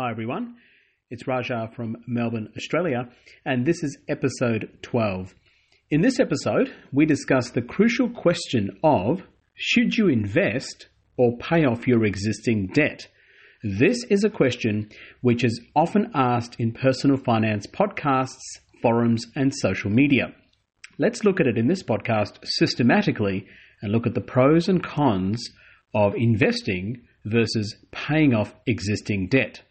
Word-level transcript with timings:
Hi 0.00 0.12
everyone. 0.12 0.54
It's 1.10 1.26
Raja 1.26 1.72
from 1.74 1.96
Melbourne, 2.06 2.52
Australia, 2.56 3.08
and 3.44 3.66
this 3.66 3.82
is 3.82 3.98
episode 4.08 4.78
12. 4.82 5.34
In 5.90 6.02
this 6.02 6.20
episode, 6.20 6.72
we 6.92 7.04
discuss 7.04 7.50
the 7.50 7.62
crucial 7.62 8.08
question 8.08 8.78
of 8.84 9.22
should 9.54 9.96
you 9.96 10.06
invest 10.06 10.86
or 11.16 11.36
pay 11.38 11.64
off 11.64 11.88
your 11.88 12.04
existing 12.04 12.68
debt? 12.68 13.08
This 13.64 14.04
is 14.08 14.22
a 14.22 14.30
question 14.30 14.88
which 15.20 15.42
is 15.42 15.60
often 15.74 16.12
asked 16.14 16.54
in 16.60 16.70
personal 16.70 17.16
finance 17.16 17.66
podcasts, 17.66 18.38
forums, 18.80 19.26
and 19.34 19.52
social 19.52 19.90
media. 19.90 20.32
Let's 20.96 21.24
look 21.24 21.40
at 21.40 21.48
it 21.48 21.58
in 21.58 21.66
this 21.66 21.82
podcast 21.82 22.38
systematically 22.44 23.48
and 23.82 23.90
look 23.90 24.06
at 24.06 24.14
the 24.14 24.20
pros 24.20 24.68
and 24.68 24.80
cons 24.80 25.44
of 25.92 26.14
investing 26.14 27.02
versus 27.24 27.74
paying 27.90 28.32
off 28.32 28.54
existing 28.64 29.26
debt. 29.26 29.64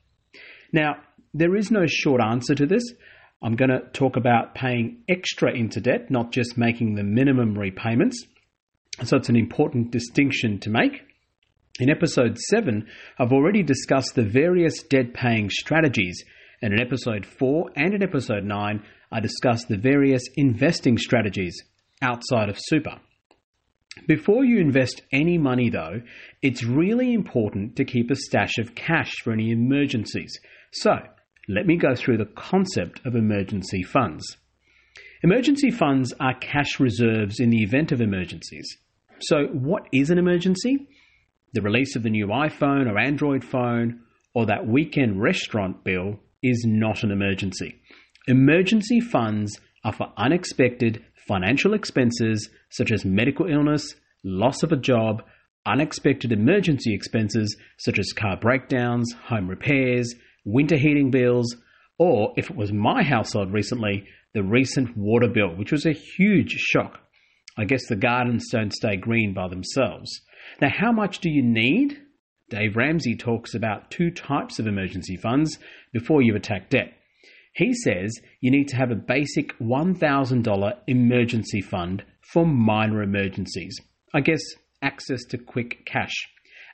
Now, 0.74 0.98
there 1.34 1.56
is 1.56 1.72
no 1.72 1.86
short 1.86 2.22
answer 2.22 2.56
to 2.56 2.66
this. 2.66 2.84
I'm 3.42 3.56
going 3.56 3.70
to 3.70 3.82
talk 3.94 4.18
about 4.18 4.56
paying 4.56 5.04
extra 5.08 5.54
into 5.54 5.80
debt, 5.80 6.10
not 6.10 6.32
just 6.32 6.58
making 6.58 6.96
the 6.96 7.04
minimum 7.04 7.58
repayments. 7.58 8.26
So 9.04 9.18
it's 9.18 9.30
an 9.30 9.36
important 9.36 9.92
distinction 9.92 10.60
to 10.62 10.72
make. 10.72 11.04
In 11.80 11.92
episode 11.92 12.40
7, 12.50 12.88
I've 13.20 13.32
already 13.32 13.62
discussed 13.62 14.16
the 14.16 14.26
various 14.26 14.82
debt 14.82 15.14
paying 15.14 15.52
strategies, 15.52 16.24
and 16.62 16.74
in 16.74 16.80
episode 16.80 17.24
4 17.24 17.70
and 17.76 17.94
in 17.94 18.02
episode 18.02 18.44
9, 18.44 18.84
I 19.12 19.20
discussed 19.20 19.68
the 19.68 19.78
various 19.78 20.24
investing 20.36 20.98
strategies 20.98 21.64
outside 22.02 22.50
of 22.50 22.58
super. 22.60 23.00
Before 24.08 24.44
you 24.44 24.60
invest 24.60 25.04
any 25.12 25.38
money, 25.38 25.70
though, 25.70 26.02
it's 26.42 26.64
really 26.64 27.14
important 27.14 27.76
to 27.76 27.86
keep 27.86 28.10
a 28.10 28.16
stash 28.16 28.58
of 28.58 28.74
cash 28.74 29.14
for 29.24 29.32
any 29.32 29.52
emergencies. 29.52 30.40
So, 30.74 30.98
let 31.48 31.66
me 31.66 31.78
go 31.78 31.96
through 31.96 32.18
the 32.18 32.26
concept 32.26 33.06
of 33.06 33.16
emergency 33.16 33.84
funds. 33.84 34.38
Emergency 35.24 35.72
funds 35.72 36.14
are 36.20 36.34
cash 36.36 36.80
reserves 36.80 37.40
in 37.40 37.50
the 37.50 37.64
event 37.64 37.92
of 37.92 38.02
emergencies. 38.02 38.78
So, 39.20 39.46
what 39.48 39.88
is 39.92 40.10
an 40.10 40.18
emergency? 40.18 40.88
The 41.54 41.62
release 41.62 41.96
of 41.96 42.04
the 42.04 42.10
new 42.10 42.28
iPhone 42.28 42.92
or 42.92 43.00
Android 43.00 43.44
phone 43.44 44.02
or 44.36 44.46
that 44.46 44.68
weekend 44.68 45.22
restaurant 45.22 45.84
bill 45.84 46.20
is 46.44 46.64
not 46.68 47.04
an 47.04 47.12
emergency. 47.12 47.76
Emergency 48.28 49.00
funds 49.00 49.60
are 49.84 49.94
for 49.94 50.12
unexpected 50.18 51.04
financial 51.28 51.74
expenses 51.74 52.50
such 52.70 52.92
as 52.92 53.06
medical 53.06 53.48
illness, 53.48 53.96
loss 54.24 54.62
of 54.64 54.72
a 54.72 54.78
job, 54.78 55.24
unexpected 55.66 56.32
emergency 56.32 56.94
expenses 56.94 57.58
such 57.78 57.98
as 57.98 58.14
car 58.14 58.38
breakdowns, 58.38 59.12
home 59.14 59.48
repairs, 59.48 60.14
winter 60.48 60.78
heating 60.78 61.12
bills, 61.12 61.56
or 62.00 62.34
if 62.38 62.50
it 62.50 62.56
was 62.56 62.72
my 62.72 63.04
household 63.04 63.52
recently, 63.52 64.06
the 64.34 64.44
recent 64.44 64.96
water 64.96 65.28
bill, 65.28 65.56
which 65.56 65.72
was 65.72 65.86
a 65.86 65.92
huge 65.92 66.52
shock. 66.52 67.00
I 67.58 67.66
guess 67.66 67.88
the 67.88 67.96
gardens 67.96 68.50
don't 68.52 68.74
stay 68.74 68.96
green 68.96 69.34
by 69.34 69.48
themselves. 69.50 70.22
Now, 70.62 70.70
how 70.70 70.92
much 70.92 71.20
do 71.20 71.30
you 71.30 71.44
need? 71.44 72.00
Dave 72.50 72.78
Ramsey 72.78 73.16
talks 73.16 73.54
about 73.54 73.92
two 73.92 74.10
types 74.10 74.58
of 74.58 74.68
emergency 74.68 75.18
funds 75.18 75.58
before 75.92 76.22
you 76.22 76.36
attack 76.36 76.70
debt. 76.70 76.94
He 77.54 77.74
says 77.74 78.14
you 78.40 78.52
need 78.52 78.70
to 78.70 78.78
have 78.78 78.92
a 78.92 78.96
basic 78.96 79.58
$1,000 79.60 80.74
emergency 80.88 81.62
fund 81.62 82.06
for 82.32 82.46
minor 82.46 83.02
emergencies. 83.02 83.78
I 84.14 84.22
guess 84.22 84.42
access 84.82 85.26
to 85.26 85.38
quick 85.38 85.86
cash. 85.86 86.14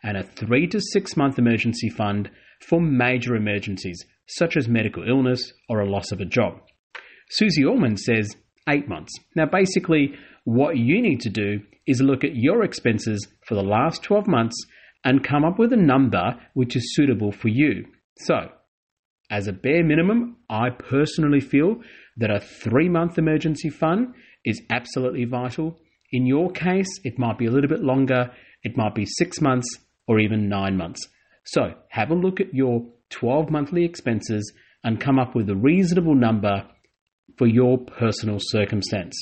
And 0.04 0.18
a 0.18 0.24
three 0.24 0.68
to 0.68 0.82
six 0.82 1.16
month 1.16 1.40
emergency 1.40 1.90
fund 1.90 2.30
for 2.68 2.82
major 2.82 3.36
emergencies, 3.36 4.06
such 4.28 4.56
as 4.58 4.68
medical 4.68 5.08
illness 5.08 5.54
or 5.70 5.80
a 5.80 5.90
loss 5.90 6.12
of 6.12 6.20
a 6.20 6.26
job. 6.26 6.60
Suze 7.30 7.60
Orman 7.66 7.98
says 7.98 8.36
eight 8.70 8.88
months. 8.88 9.14
Now, 9.36 9.46
basically, 9.46 10.14
what 10.44 10.78
you 10.78 11.02
need 11.02 11.22
to 11.22 11.30
do 11.30 11.62
is 11.86 12.02
look 12.02 12.24
at 12.24 12.36
your 12.36 12.64
expenses 12.64 13.28
for 13.46 13.56
the 13.56 13.64
last 13.64 14.04
12 14.04 14.28
months 14.28 14.56
and 15.04 15.24
come 15.24 15.44
up 15.44 15.60
with 15.60 15.74
a 15.74 15.78
number 15.78 16.40
which 16.54 16.76
is 16.76 16.96
suitable 16.96 17.32
for 17.32 17.50
you. 17.50 17.86
So, 18.20 18.50
as 19.30 19.48
a 19.48 19.54
bare 19.54 19.84
minimum, 19.84 20.38
I 20.50 20.70
personally 20.70 21.40
feel 21.40 21.82
that 22.18 22.32
a 22.32 22.40
three 22.40 22.90
month 22.90 23.18
emergency 23.18 23.70
fund 23.70 24.14
is 24.46 24.62
absolutely 24.70 25.26
vital. 25.26 25.80
In 26.12 26.26
your 26.26 26.52
case, 26.52 26.88
it 27.04 27.18
might 27.18 27.38
be 27.38 27.48
a 27.48 27.52
little 27.52 27.70
bit 27.70 27.82
longer, 27.82 28.32
it 28.64 28.78
might 28.78 28.96
be 28.96 29.06
six 29.06 29.42
months 29.42 29.68
or 30.08 30.20
even 30.20 30.48
nine 30.48 30.78
months. 30.78 31.08
So, 31.46 31.74
have 31.90 32.12
a 32.12 32.16
look 32.16 32.40
at 32.40 32.54
your 32.54 32.86
12 33.10 33.50
monthly 33.50 33.86
expenses 33.86 34.54
and 34.84 35.00
come 35.00 35.20
up 35.20 35.36
with 35.36 35.50
a 35.50 35.56
reasonable 35.56 36.16
number 36.16 36.66
for 37.38 37.48
your 37.48 37.78
personal 37.78 38.38
circumstance. 38.40 39.16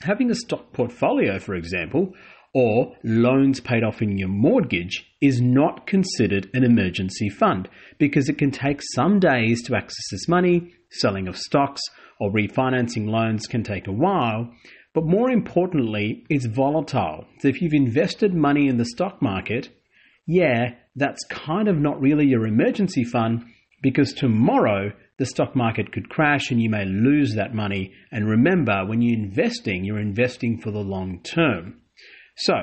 Having 0.00 0.30
a 0.30 0.34
stock 0.34 0.72
portfolio, 0.72 1.38
for 1.38 1.54
example, 1.54 2.12
or 2.54 2.94
loans 3.02 3.60
paid 3.60 3.82
off 3.82 4.02
in 4.02 4.18
your 4.18 4.28
mortgage 4.28 5.04
is 5.20 5.40
not 5.40 5.86
considered 5.86 6.50
an 6.52 6.64
emergency 6.64 7.28
fund 7.28 7.68
because 7.98 8.28
it 8.28 8.36
can 8.36 8.50
take 8.50 8.80
some 8.94 9.18
days 9.18 9.62
to 9.62 9.74
access 9.74 10.04
this 10.10 10.28
money, 10.28 10.72
selling 10.90 11.28
of 11.28 11.36
stocks 11.36 11.80
or 12.20 12.30
refinancing 12.30 13.08
loans 13.08 13.46
can 13.46 13.62
take 13.62 13.86
a 13.86 13.92
while, 13.92 14.52
but 14.94 15.06
more 15.06 15.30
importantly, 15.30 16.24
it's 16.28 16.46
volatile. 16.46 17.24
So 17.40 17.48
if 17.48 17.62
you've 17.62 17.72
invested 17.72 18.34
money 18.34 18.68
in 18.68 18.76
the 18.76 18.84
stock 18.84 19.22
market, 19.22 19.70
yeah, 20.26 20.74
that's 20.94 21.24
kind 21.28 21.68
of 21.68 21.76
not 21.76 22.00
really 22.00 22.26
your 22.26 22.46
emergency 22.46 23.04
fund 23.04 23.44
because 23.82 24.12
tomorrow 24.12 24.92
the 25.18 25.26
stock 25.26 25.54
market 25.54 25.92
could 25.92 26.08
crash 26.08 26.50
and 26.50 26.60
you 26.60 26.70
may 26.70 26.84
lose 26.84 27.34
that 27.34 27.54
money. 27.54 27.92
And 28.10 28.28
remember, 28.28 28.84
when 28.86 29.02
you're 29.02 29.18
investing, 29.18 29.84
you're 29.84 30.00
investing 30.00 30.60
for 30.60 30.70
the 30.70 30.78
long 30.78 31.20
term. 31.22 31.80
So, 32.36 32.54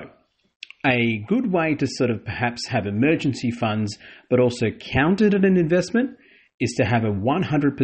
a 0.86 1.24
good 1.28 1.52
way 1.52 1.76
to 1.76 1.88
sort 1.88 2.10
of 2.10 2.24
perhaps 2.24 2.68
have 2.68 2.88
emergency 2.88 3.52
funds 3.52 3.98
but 4.30 4.40
also 4.40 4.68
count 4.72 5.22
it 5.22 5.34
as 5.34 5.44
an 5.44 5.58
investment 5.58 6.12
is 6.60 6.74
to 6.78 6.86
have 6.86 7.04
a 7.04 7.12
100% 7.12 7.78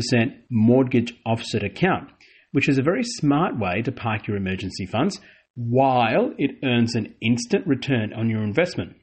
mortgage 0.50 1.14
offset 1.26 1.64
account, 1.64 2.10
which 2.52 2.70
is 2.70 2.78
a 2.78 2.84
very 2.84 3.04
smart 3.04 3.60
way 3.60 3.82
to 3.82 3.92
park 3.92 4.28
your 4.28 4.38
emergency 4.38 4.86
funds 4.86 5.20
while 5.56 6.34
it 6.38 6.52
earns 6.64 6.96
an 6.96 7.16
instant 7.22 7.66
return 7.68 8.14
on 8.14 8.30
your 8.30 8.44
investment. 8.44 8.94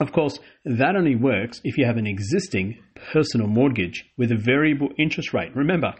Of 0.00 0.12
course, 0.12 0.38
that 0.64 0.96
only 0.96 1.14
works 1.14 1.60
if 1.62 1.78
you 1.78 1.86
have 1.86 1.96
an 1.96 2.06
existing 2.06 2.82
personal 3.12 3.46
mortgage 3.46 4.04
with 4.16 4.32
a 4.32 4.36
variable 4.36 4.88
interest 4.98 5.32
rate. 5.32 5.54
Remember, 5.54 5.94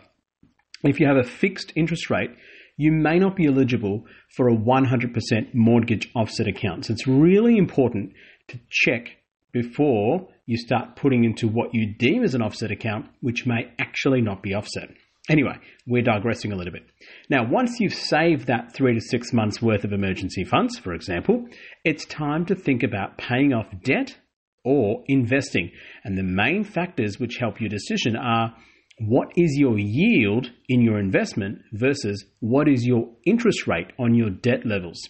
if 0.82 0.98
you 0.98 1.06
have 1.06 1.16
a 1.16 1.28
fixed 1.28 1.72
interest 1.76 2.10
rate, 2.10 2.30
you 2.76 2.90
may 2.90 3.18
not 3.18 3.36
be 3.36 3.46
eligible 3.46 4.04
for 4.36 4.48
a 4.48 4.56
100% 4.56 5.54
mortgage 5.54 6.10
offset 6.16 6.48
account. 6.48 6.86
So 6.86 6.92
it's 6.92 7.06
really 7.06 7.56
important 7.56 8.12
to 8.48 8.58
check 8.68 9.16
before 9.52 10.28
you 10.46 10.56
start 10.56 10.96
putting 10.96 11.24
into 11.24 11.46
what 11.46 11.72
you 11.72 11.94
deem 11.94 12.24
as 12.24 12.34
an 12.34 12.42
offset 12.42 12.72
account, 12.72 13.06
which 13.20 13.46
may 13.46 13.70
actually 13.78 14.20
not 14.20 14.42
be 14.42 14.54
offset. 14.54 14.90
Anyway, 15.30 15.54
we're 15.86 16.02
digressing 16.02 16.52
a 16.52 16.56
little 16.56 16.72
bit. 16.72 16.82
Now, 17.30 17.48
once 17.48 17.80
you've 17.80 17.94
saved 17.94 18.46
that 18.46 18.74
three 18.74 18.94
to 18.94 19.00
six 19.00 19.32
months 19.32 19.62
worth 19.62 19.84
of 19.84 19.92
emergency 19.92 20.44
funds, 20.44 20.78
for 20.78 20.92
example, 20.92 21.46
it's 21.84 22.04
time 22.04 22.44
to 22.46 22.54
think 22.54 22.82
about 22.82 23.16
paying 23.16 23.52
off 23.52 23.66
debt 23.82 24.18
or 24.64 25.02
investing. 25.06 25.70
And 26.04 26.18
the 26.18 26.22
main 26.22 26.64
factors 26.64 27.18
which 27.18 27.38
help 27.38 27.60
your 27.60 27.70
decision 27.70 28.16
are 28.16 28.54
what 28.98 29.28
is 29.36 29.56
your 29.58 29.78
yield 29.78 30.50
in 30.68 30.82
your 30.82 30.98
investment 30.98 31.58
versus 31.72 32.24
what 32.40 32.68
is 32.68 32.86
your 32.86 33.08
interest 33.26 33.66
rate 33.66 33.92
on 33.98 34.14
your 34.14 34.30
debt 34.30 34.66
levels. 34.66 35.00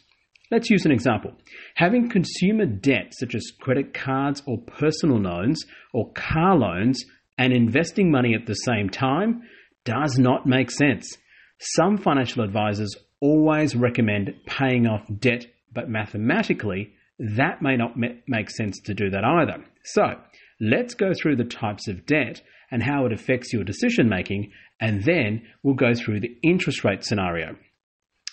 Let's 0.50 0.70
use 0.70 0.84
an 0.84 0.92
example. 0.92 1.32
Having 1.74 2.10
consumer 2.10 2.66
debt 2.66 3.12
such 3.12 3.34
as 3.34 3.50
credit 3.60 3.92
cards 3.92 4.42
or 4.46 4.58
personal 4.58 5.18
loans 5.18 5.64
or 5.92 6.12
car 6.12 6.56
loans 6.56 7.02
and 7.36 7.52
investing 7.52 8.10
money 8.10 8.34
at 8.34 8.46
the 8.46 8.54
same 8.54 8.88
time 8.88 9.42
does 9.84 10.18
not 10.18 10.46
make 10.46 10.70
sense. 10.70 11.18
Some 11.58 11.98
financial 11.98 12.42
advisors 12.42 12.94
always 13.20 13.74
recommend 13.74 14.34
paying 14.46 14.86
off 14.86 15.06
debt, 15.18 15.46
but 15.72 15.88
mathematically, 15.88 16.92
that 17.18 17.62
may 17.62 17.76
not 17.76 17.96
make 17.96 18.50
sense 18.50 18.80
to 18.84 18.94
do 18.94 19.10
that 19.10 19.24
either. 19.24 19.64
So, 19.84 20.20
let's 20.60 20.94
go 20.94 21.12
through 21.14 21.36
the 21.36 21.44
types 21.44 21.88
of 21.88 22.06
debt 22.06 22.42
and 22.70 22.82
how 22.82 23.06
it 23.06 23.12
affects 23.12 23.52
your 23.52 23.64
decision 23.64 24.08
making, 24.08 24.50
and 24.80 25.04
then 25.04 25.42
we'll 25.62 25.74
go 25.74 25.94
through 25.94 26.20
the 26.20 26.36
interest 26.42 26.84
rate 26.84 27.04
scenario. 27.04 27.56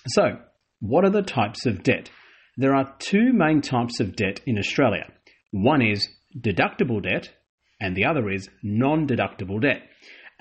So, 0.08 0.40
what 0.80 1.06
are 1.06 1.12
the 1.12 1.22
types 1.22 1.66
of 1.66 1.84
debt? 1.84 2.10
There 2.58 2.76
are 2.76 2.96
two 3.00 3.34
main 3.34 3.62
types 3.62 4.00
of 4.00 4.16
debt 4.16 4.42
in 4.46 4.58
Australia. 4.58 5.12
One 5.52 5.82
is 5.82 6.08
deductible 6.38 7.02
debt, 7.02 7.30
and 7.80 7.96
the 7.96 8.06
other 8.06 8.30
is 8.30 8.50
non 8.64 9.08
deductible 9.08 9.62
debt. 9.62 9.84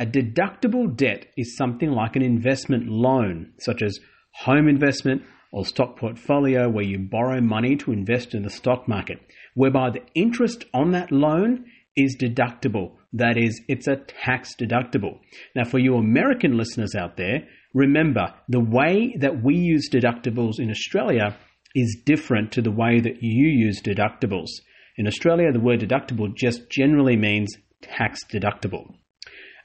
A 0.00 0.06
deductible 0.06 0.96
debt 0.96 1.26
is 1.36 1.58
something 1.58 1.90
like 1.90 2.16
an 2.16 2.22
investment 2.22 2.88
loan, 2.88 3.52
such 3.58 3.82
as 3.82 4.00
home 4.32 4.66
investment 4.66 5.20
or 5.52 5.66
stock 5.66 5.98
portfolio, 5.98 6.70
where 6.70 6.86
you 6.86 6.98
borrow 6.98 7.42
money 7.42 7.76
to 7.76 7.92
invest 7.92 8.34
in 8.34 8.42
the 8.42 8.48
stock 8.48 8.88
market, 8.88 9.18
whereby 9.52 9.90
the 9.90 10.00
interest 10.14 10.64
on 10.72 10.92
that 10.92 11.12
loan 11.12 11.66
is 11.96 12.16
deductible. 12.18 12.92
That 13.12 13.36
is, 13.36 13.60
it's 13.68 13.88
a 13.88 13.96
tax 13.96 14.54
deductible. 14.58 15.18
Now, 15.54 15.64
for 15.64 15.78
you 15.78 15.96
American 15.96 16.56
listeners 16.56 16.94
out 16.94 17.18
there, 17.18 17.46
remember 17.74 18.32
the 18.48 18.64
way 18.64 19.14
that 19.20 19.44
we 19.44 19.54
use 19.54 19.90
deductibles 19.92 20.58
in 20.58 20.70
Australia 20.70 21.36
is 21.74 22.00
different 22.06 22.52
to 22.52 22.62
the 22.62 22.72
way 22.72 23.00
that 23.00 23.18
you 23.20 23.48
use 23.48 23.82
deductibles. 23.82 24.48
In 24.96 25.06
Australia, 25.06 25.52
the 25.52 25.60
word 25.60 25.80
deductible 25.80 26.34
just 26.34 26.70
generally 26.70 27.16
means 27.16 27.54
tax 27.82 28.24
deductible. 28.24 28.94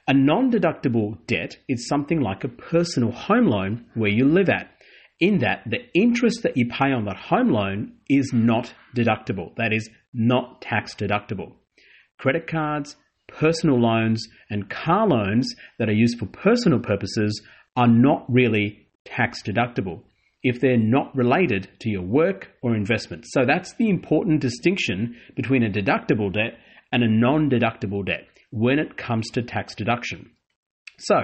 A 0.08 0.14
non 0.14 0.52
deductible 0.52 1.18
debt 1.26 1.56
is 1.66 1.88
something 1.88 2.20
like 2.20 2.44
a 2.44 2.48
personal 2.48 3.10
home 3.10 3.46
loan 3.46 3.86
where 3.94 4.10
you 4.10 4.24
live 4.24 4.48
at, 4.48 4.70
in 5.18 5.38
that 5.38 5.62
the 5.66 5.80
interest 5.94 6.44
that 6.44 6.56
you 6.56 6.68
pay 6.68 6.92
on 6.92 7.06
that 7.06 7.16
home 7.16 7.50
loan 7.50 7.92
is 8.08 8.30
not 8.32 8.72
deductible, 8.96 9.56
that 9.56 9.72
is, 9.72 9.90
not 10.14 10.62
tax 10.62 10.94
deductible. 10.94 11.54
Credit 12.18 12.46
cards, 12.46 12.94
personal 13.26 13.80
loans, 13.80 14.28
and 14.48 14.70
car 14.70 15.08
loans 15.08 15.52
that 15.80 15.88
are 15.88 15.92
used 15.94 16.20
for 16.20 16.26
personal 16.26 16.78
purposes 16.78 17.42
are 17.74 17.88
not 17.88 18.24
really 18.28 18.86
tax 19.04 19.42
deductible 19.42 20.02
if 20.44 20.60
they're 20.60 20.76
not 20.76 21.16
related 21.16 21.68
to 21.80 21.90
your 21.90 22.02
work 22.02 22.52
or 22.62 22.76
investment. 22.76 23.24
So 23.26 23.44
that's 23.44 23.74
the 23.74 23.88
important 23.88 24.40
distinction 24.40 25.16
between 25.34 25.64
a 25.64 25.70
deductible 25.70 26.32
debt 26.32 26.60
and 26.92 27.02
a 27.02 27.08
non 27.08 27.50
deductible 27.50 28.06
debt 28.06 28.28
when 28.56 28.78
it 28.78 28.96
comes 28.96 29.28
to 29.30 29.42
tax 29.42 29.74
deduction. 29.74 30.30
So 30.98 31.16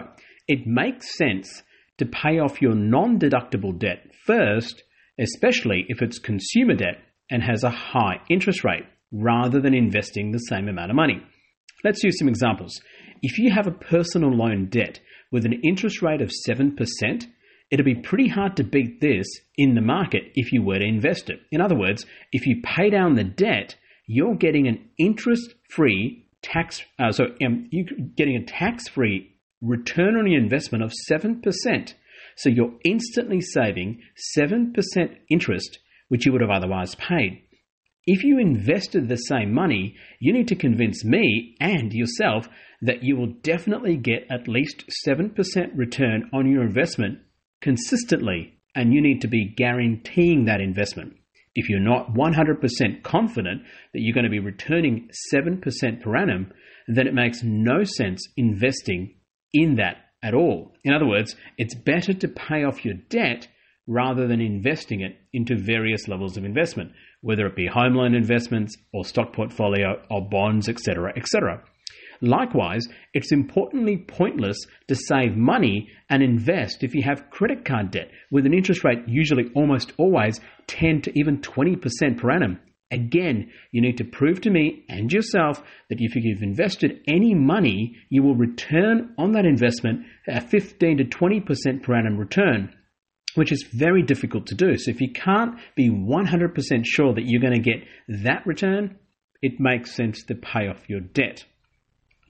it 0.46 0.66
makes 0.66 1.16
sense 1.16 1.62
to 1.96 2.04
pay 2.04 2.38
off 2.38 2.60
your 2.60 2.74
non 2.74 3.18
deductible 3.18 3.78
debt 3.78 4.04
first, 4.26 4.82
especially 5.18 5.86
if 5.88 6.02
it's 6.02 6.18
consumer 6.18 6.74
debt 6.74 6.98
and 7.30 7.42
has 7.42 7.64
a 7.64 7.70
high 7.70 8.20
interest 8.28 8.64
rate, 8.64 8.84
rather 9.10 9.60
than 9.60 9.72
investing 9.72 10.30
the 10.30 10.38
same 10.50 10.68
amount 10.68 10.90
of 10.90 10.96
money. 10.96 11.22
Let's 11.82 12.04
use 12.04 12.18
some 12.18 12.28
examples. 12.28 12.78
If 13.22 13.38
you 13.38 13.50
have 13.50 13.66
a 13.66 13.70
personal 13.70 14.30
loan 14.30 14.66
debt 14.66 15.00
with 15.30 15.46
an 15.46 15.58
interest 15.64 16.02
rate 16.02 16.20
of 16.20 16.30
7%, 16.46 16.76
it'd 17.70 17.86
be 17.86 17.94
pretty 17.94 18.28
hard 18.28 18.56
to 18.56 18.64
beat 18.64 19.00
this 19.00 19.26
in 19.56 19.74
the 19.74 19.80
market 19.80 20.24
if 20.34 20.52
you 20.52 20.62
were 20.62 20.78
to 20.78 20.84
invest 20.84 21.30
it. 21.30 21.40
In 21.50 21.62
other 21.62 21.76
words, 21.76 22.04
if 22.30 22.46
you 22.46 22.60
pay 22.62 22.90
down 22.90 23.14
the 23.14 23.24
debt, 23.24 23.76
you're 24.06 24.34
getting 24.34 24.68
an 24.68 24.90
interest 24.98 25.54
free 25.70 26.21
tax, 26.42 26.82
uh, 26.98 27.12
so 27.12 27.24
um, 27.44 27.68
you're 27.70 27.86
getting 28.16 28.36
a 28.36 28.44
tax 28.44 28.88
free 28.88 29.32
return 29.60 30.16
on 30.16 30.30
your 30.30 30.40
investment 30.40 30.84
of 30.84 30.92
7%. 31.10 31.94
So 32.36 32.48
you're 32.48 32.74
instantly 32.84 33.40
saving 33.40 34.00
7% 34.36 34.74
interest, 35.30 35.78
which 36.08 36.26
you 36.26 36.32
would 36.32 36.40
have 36.40 36.50
otherwise 36.50 36.94
paid. 36.96 37.42
If 38.04 38.24
you 38.24 38.38
invested 38.38 39.08
the 39.08 39.16
same 39.16 39.52
money, 39.54 39.96
you 40.18 40.32
need 40.32 40.48
to 40.48 40.56
convince 40.56 41.04
me 41.04 41.56
and 41.60 41.92
yourself 41.92 42.48
that 42.80 43.04
you 43.04 43.16
will 43.16 43.34
definitely 43.42 43.96
get 43.96 44.26
at 44.28 44.48
least 44.48 44.84
7% 45.06 45.36
return 45.76 46.28
on 46.32 46.50
your 46.50 46.62
investment 46.62 47.20
consistently, 47.60 48.58
and 48.74 48.92
you 48.92 49.00
need 49.00 49.20
to 49.20 49.28
be 49.28 49.54
guaranteeing 49.56 50.46
that 50.46 50.60
investment. 50.60 51.14
If 51.54 51.68
you're 51.68 51.80
not 51.80 52.14
100% 52.14 53.02
confident 53.02 53.62
that 53.92 54.00
you're 54.00 54.14
going 54.14 54.24
to 54.24 54.30
be 54.30 54.38
returning 54.38 55.10
7% 55.34 56.00
per 56.00 56.16
annum, 56.16 56.52
then 56.88 57.06
it 57.06 57.14
makes 57.14 57.42
no 57.42 57.84
sense 57.84 58.26
investing 58.36 59.16
in 59.52 59.76
that 59.76 59.96
at 60.22 60.34
all. 60.34 60.72
In 60.84 60.94
other 60.94 61.06
words, 61.06 61.36
it's 61.58 61.74
better 61.74 62.14
to 62.14 62.28
pay 62.28 62.64
off 62.64 62.84
your 62.84 62.94
debt 63.10 63.48
rather 63.86 64.26
than 64.26 64.40
investing 64.40 65.00
it 65.00 65.16
into 65.32 65.56
various 65.56 66.08
levels 66.08 66.36
of 66.36 66.44
investment, 66.44 66.92
whether 67.20 67.46
it 67.46 67.56
be 67.56 67.66
home 67.66 67.94
loan 67.94 68.14
investments 68.14 68.76
or 68.92 69.04
stock 69.04 69.32
portfolio 69.32 70.00
or 70.10 70.28
bonds, 70.28 70.68
etc., 70.68 71.12
etc. 71.16 71.62
Likewise, 72.22 72.86
it's 73.12 73.32
importantly 73.32 73.96
pointless 73.96 74.56
to 74.86 74.94
save 74.94 75.36
money 75.36 75.88
and 76.08 76.22
invest 76.22 76.84
if 76.84 76.94
you 76.94 77.02
have 77.02 77.28
credit 77.30 77.64
card 77.64 77.90
debt 77.90 78.10
with 78.30 78.46
an 78.46 78.54
interest 78.54 78.84
rate 78.84 79.00
usually 79.08 79.50
almost 79.56 79.92
always 79.98 80.40
10 80.68 81.02
to 81.02 81.18
even 81.18 81.40
20% 81.40 82.18
per 82.18 82.30
annum. 82.30 82.60
Again, 82.92 83.50
you 83.72 83.80
need 83.80 83.98
to 83.98 84.04
prove 84.04 84.40
to 84.42 84.50
me 84.50 84.84
and 84.88 85.12
yourself 85.12 85.62
that 85.90 85.98
if 85.98 86.14
you've 86.14 86.42
invested 86.42 87.00
any 87.08 87.34
money, 87.34 87.96
you 88.08 88.22
will 88.22 88.36
return 88.36 89.14
on 89.18 89.32
that 89.32 89.46
investment 89.46 90.04
a 90.28 90.40
15 90.40 90.98
to 90.98 91.04
20% 91.04 91.82
per 91.82 91.94
annum 91.94 92.16
return 92.16 92.72
which 93.34 93.50
is 93.50 93.66
very 93.72 94.02
difficult 94.02 94.46
to 94.46 94.54
do. 94.54 94.76
So 94.76 94.90
if 94.90 95.00
you 95.00 95.10
can't 95.10 95.58
be 95.74 95.88
100% 95.88 96.84
sure 96.84 97.14
that 97.14 97.24
you're 97.24 97.40
going 97.40 97.54
to 97.54 97.70
get 97.70 97.86
that 98.24 98.46
return, 98.46 98.98
it 99.40 99.58
makes 99.58 99.94
sense 99.94 100.22
to 100.24 100.34
pay 100.34 100.68
off 100.68 100.88
your 100.88 101.00
debt. 101.00 101.44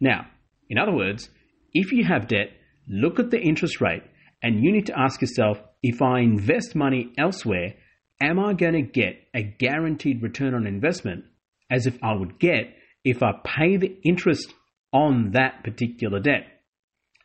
Now, 0.03 0.27
in 0.69 0.79
other 0.79 0.93
words, 0.93 1.31
if 1.73 1.93
you 1.93 2.05
have 2.05 2.27
debt, 2.27 2.51
look 2.89 3.21
at 3.21 3.31
the 3.31 3.41
interest 3.41 3.81
rate 3.81 4.03
and 4.43 4.61
you 4.61 4.73
need 4.73 4.87
to 4.87 4.99
ask 4.99 5.21
yourself 5.21 5.63
if 5.81 6.03
I 6.03 6.19
invest 6.19 6.75
money 6.75 7.13
elsewhere, 7.17 7.75
am 8.21 8.41
I 8.41 8.55
going 8.55 8.75
to 8.75 8.83
get 8.83 9.15
a 9.33 9.45
guaranteed 9.45 10.21
return 10.21 10.55
on 10.55 10.67
investment 10.67 11.25
as 11.71 11.87
if 11.87 12.03
I 12.03 12.15
would 12.15 12.41
get 12.41 12.75
if 13.05 13.23
I 13.23 13.31
pay 13.45 13.77
the 13.77 13.97
interest 14.03 14.53
on 14.93 15.31
that 15.35 15.63
particular 15.63 16.19
debt? 16.19 16.47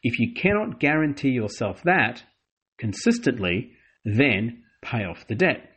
If 0.03 0.19
you 0.19 0.35
cannot 0.35 0.79
guarantee 0.79 1.29
yourself 1.29 1.81
that 1.83 2.23
consistently, 2.77 3.71
then 4.05 4.63
pay 4.83 5.03
off 5.03 5.25
the 5.27 5.33
debt. 5.33 5.67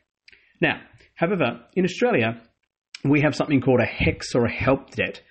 Now, 0.61 0.83
however, 1.15 1.63
in 1.75 1.87
Australia, 1.87 2.43
we 3.05 3.23
have 3.23 3.35
something 3.35 3.63
called 3.63 3.81
a 3.81 3.87
HECS 3.87 4.35
or 4.35 4.45
a 4.45 4.53
HELP 4.53 4.91
debt, 4.91 5.23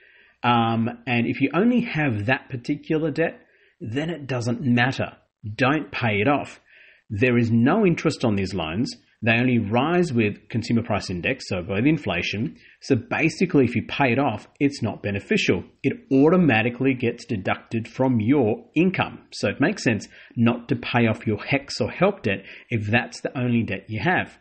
um, 0.43 0.89
and 1.05 1.27
if 1.27 1.41
you 1.41 1.49
only 1.53 1.81
have 1.81 2.25
that 2.25 2.49
particular 2.49 3.11
debt, 3.11 3.41
then 3.81 4.09
it 4.09 4.27
doesn't 4.27 4.61
matter. 4.61 5.17
Don't 5.55 5.91
pay 5.91 6.21
it 6.21 6.27
off. 6.27 6.59
There 7.09 7.37
is 7.37 7.51
no 7.51 7.85
interest 7.85 8.23
on 8.23 8.35
these 8.35 8.53
loans. 8.53 8.95
They 9.21 9.33
only 9.33 9.59
rise 9.59 10.13
with 10.13 10.47
consumer 10.47 10.81
price 10.81 11.09
index, 11.09 11.49
so 11.49 11.61
with 11.67 11.85
inflation. 11.85 12.55
So 12.81 12.95
basically, 12.95 13.65
if 13.65 13.75
you 13.75 13.83
pay 13.85 14.13
it 14.13 14.19
off, 14.19 14.47
it's 14.61 14.81
not 14.81 15.03
beneficial. 15.03 15.63
It 15.83 16.05
automatically 16.11 16.93
gets 16.93 17.25
deducted 17.25 17.87
from 17.87 18.21
your 18.21 18.65
income. 18.75 19.25
So 19.31 19.49
it 19.49 19.59
makes 19.59 19.83
sense 19.83 20.07
not 20.37 20.69
to 20.69 20.77
pay 20.77 21.07
off 21.07 21.27
your 21.27 21.39
HECS 21.39 21.81
or 21.81 21.91
HELP 21.91 22.23
debt 22.23 22.45
if 22.69 22.87
that's 22.87 23.19
the 23.19 23.37
only 23.37 23.63
debt 23.63 23.85
you 23.89 23.99
have. 23.99 24.37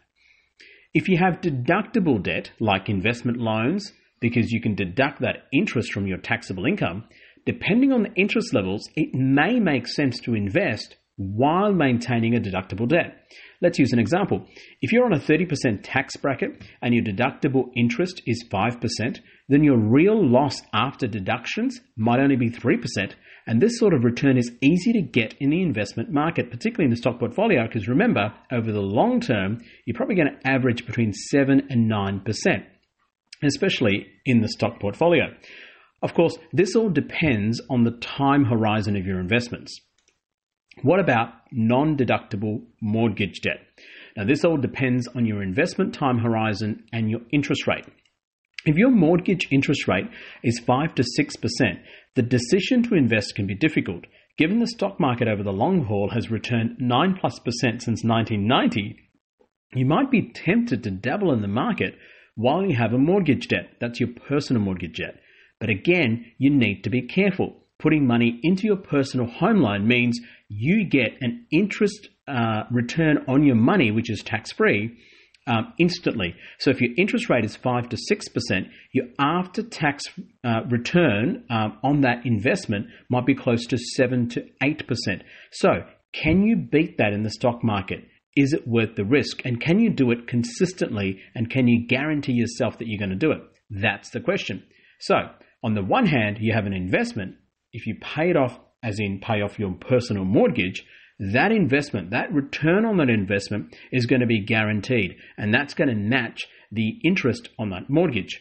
If 0.94 1.08
you 1.08 1.18
have 1.18 1.40
deductible 1.40 2.22
debt, 2.22 2.52
like 2.60 2.88
investment 2.88 3.38
loans, 3.38 3.92
because 4.20 4.50
you 4.50 4.60
can 4.60 4.74
deduct 4.74 5.20
that 5.20 5.46
interest 5.52 5.92
from 5.92 6.06
your 6.06 6.18
taxable 6.18 6.66
income, 6.66 7.04
depending 7.46 7.92
on 7.92 8.02
the 8.02 8.14
interest 8.14 8.54
levels, 8.54 8.88
it 8.96 9.14
may 9.14 9.58
make 9.58 9.86
sense 9.86 10.20
to 10.20 10.34
invest 10.34 10.96
while 11.16 11.72
maintaining 11.72 12.36
a 12.36 12.40
deductible 12.40 12.88
debt. 12.88 13.16
Let's 13.60 13.78
use 13.78 13.92
an 13.92 13.98
example. 13.98 14.46
If 14.80 14.92
you're 14.92 15.04
on 15.04 15.12
a 15.12 15.18
30% 15.18 15.80
tax 15.82 16.16
bracket 16.16 16.62
and 16.80 16.94
your 16.94 17.02
deductible 17.02 17.70
interest 17.74 18.22
is 18.24 18.44
5%, 18.48 19.18
then 19.48 19.64
your 19.64 19.76
real 19.76 20.24
loss 20.24 20.62
after 20.72 21.08
deductions 21.08 21.80
might 21.96 22.20
only 22.20 22.36
be 22.36 22.50
3%. 22.50 23.14
And 23.48 23.60
this 23.60 23.78
sort 23.78 23.94
of 23.94 24.04
return 24.04 24.36
is 24.36 24.52
easy 24.62 24.92
to 24.92 25.02
get 25.02 25.34
in 25.40 25.50
the 25.50 25.62
investment 25.62 26.12
market, 26.12 26.50
particularly 26.50 26.84
in 26.84 26.90
the 26.90 26.96
stock 26.96 27.18
portfolio, 27.18 27.66
because 27.66 27.88
remember, 27.88 28.32
over 28.52 28.70
the 28.70 28.80
long 28.80 29.20
term, 29.20 29.58
you're 29.86 29.96
probably 29.96 30.16
going 30.16 30.30
to 30.30 30.48
average 30.48 30.86
between 30.86 31.12
7 31.12 31.66
and 31.70 31.90
9% 31.90 32.64
especially 33.42 34.06
in 34.24 34.40
the 34.40 34.48
stock 34.48 34.80
portfolio. 34.80 35.26
Of 36.02 36.14
course, 36.14 36.38
this 36.52 36.76
all 36.76 36.90
depends 36.90 37.60
on 37.68 37.84
the 37.84 37.98
time 38.00 38.44
horizon 38.44 38.96
of 38.96 39.06
your 39.06 39.20
investments. 39.20 39.80
What 40.82 41.00
about 41.00 41.28
non 41.50 41.96
deductible 41.96 42.62
mortgage 42.80 43.40
debt? 43.40 43.60
Now, 44.16 44.24
this 44.24 44.44
all 44.44 44.56
depends 44.56 45.08
on 45.08 45.26
your 45.26 45.42
investment 45.42 45.94
time 45.94 46.18
horizon 46.18 46.84
and 46.92 47.10
your 47.10 47.20
interest 47.32 47.66
rate. 47.66 47.84
If 48.64 48.76
your 48.76 48.90
mortgage 48.90 49.48
interest 49.50 49.88
rate 49.88 50.08
is 50.42 50.58
5 50.60 50.94
to 50.96 51.02
6%, 51.02 51.80
the 52.14 52.22
decision 52.22 52.82
to 52.84 52.94
invest 52.94 53.34
can 53.34 53.46
be 53.46 53.54
difficult. 53.54 54.04
Given 54.36 54.58
the 54.60 54.66
stock 54.66 55.00
market 55.00 55.26
over 55.26 55.42
the 55.42 55.52
long 55.52 55.84
haul 55.84 56.10
has 56.10 56.30
returned 56.30 56.76
9 56.78 57.16
plus 57.20 57.38
percent 57.40 57.82
since 57.82 58.04
1990, 58.04 58.96
you 59.74 59.84
might 59.84 60.10
be 60.10 60.32
tempted 60.32 60.82
to 60.82 60.90
dabble 60.90 61.32
in 61.32 61.42
the 61.42 61.48
market 61.48 61.94
while 62.38 62.64
you 62.64 62.76
have 62.76 62.92
a 62.92 62.98
mortgage 62.98 63.48
debt. 63.48 63.68
That's 63.80 63.98
your 63.98 64.10
personal 64.28 64.62
mortgage 64.62 64.98
debt. 64.98 65.20
But 65.58 65.70
again, 65.70 66.24
you 66.38 66.50
need 66.50 66.84
to 66.84 66.90
be 66.90 67.02
careful. 67.02 67.56
Putting 67.80 68.06
money 68.06 68.38
into 68.44 68.64
your 68.64 68.76
personal 68.76 69.26
home 69.26 69.60
loan 69.60 69.88
means 69.88 70.20
you 70.48 70.84
get 70.84 71.18
an 71.20 71.46
interest 71.50 72.08
uh, 72.28 72.62
return 72.70 73.24
on 73.26 73.44
your 73.44 73.56
money, 73.56 73.90
which 73.90 74.08
is 74.08 74.22
tax 74.22 74.52
free, 74.52 74.96
um, 75.48 75.72
instantly. 75.80 76.36
So 76.60 76.70
if 76.70 76.80
your 76.80 76.92
interest 76.96 77.28
rate 77.28 77.44
is 77.44 77.56
5 77.56 77.88
to 77.88 77.96
6%, 77.96 78.68
your 78.92 79.06
after 79.18 79.64
tax 79.64 80.04
uh, 80.44 80.60
return 80.70 81.44
um, 81.50 81.78
on 81.82 82.02
that 82.02 82.24
investment 82.24 82.86
might 83.10 83.26
be 83.26 83.34
close 83.34 83.66
to 83.66 83.78
7 83.78 84.28
to 84.30 84.44
8%. 84.62 85.22
So 85.50 85.70
can 86.12 86.44
you 86.44 86.56
beat 86.56 86.98
that 86.98 87.12
in 87.12 87.24
the 87.24 87.30
stock 87.30 87.64
market? 87.64 88.04
Is 88.38 88.52
it 88.52 88.68
worth 88.68 88.94
the 88.94 89.04
risk? 89.04 89.44
And 89.44 89.60
can 89.60 89.80
you 89.80 89.90
do 89.90 90.12
it 90.12 90.28
consistently? 90.28 91.18
And 91.34 91.50
can 91.50 91.66
you 91.66 91.88
guarantee 91.88 92.34
yourself 92.34 92.78
that 92.78 92.86
you're 92.86 93.00
going 93.00 93.10
to 93.10 93.16
do 93.16 93.32
it? 93.32 93.40
That's 93.68 94.10
the 94.10 94.20
question. 94.20 94.62
So, 95.00 95.16
on 95.64 95.74
the 95.74 95.82
one 95.82 96.06
hand, 96.06 96.38
you 96.40 96.52
have 96.54 96.64
an 96.64 96.72
investment. 96.72 97.34
If 97.72 97.84
you 97.88 97.96
pay 98.00 98.30
it 98.30 98.36
off, 98.36 98.56
as 98.80 99.00
in 99.00 99.18
pay 99.18 99.42
off 99.42 99.58
your 99.58 99.72
personal 99.72 100.24
mortgage, 100.24 100.86
that 101.18 101.50
investment, 101.50 102.10
that 102.10 102.32
return 102.32 102.84
on 102.84 102.98
that 102.98 103.10
investment 103.10 103.74
is 103.90 104.06
going 104.06 104.20
to 104.20 104.26
be 104.26 104.44
guaranteed. 104.44 105.16
And 105.36 105.52
that's 105.52 105.74
going 105.74 105.88
to 105.88 105.96
match 105.96 106.46
the 106.70 107.00
interest 107.04 107.48
on 107.58 107.70
that 107.70 107.90
mortgage. 107.90 108.40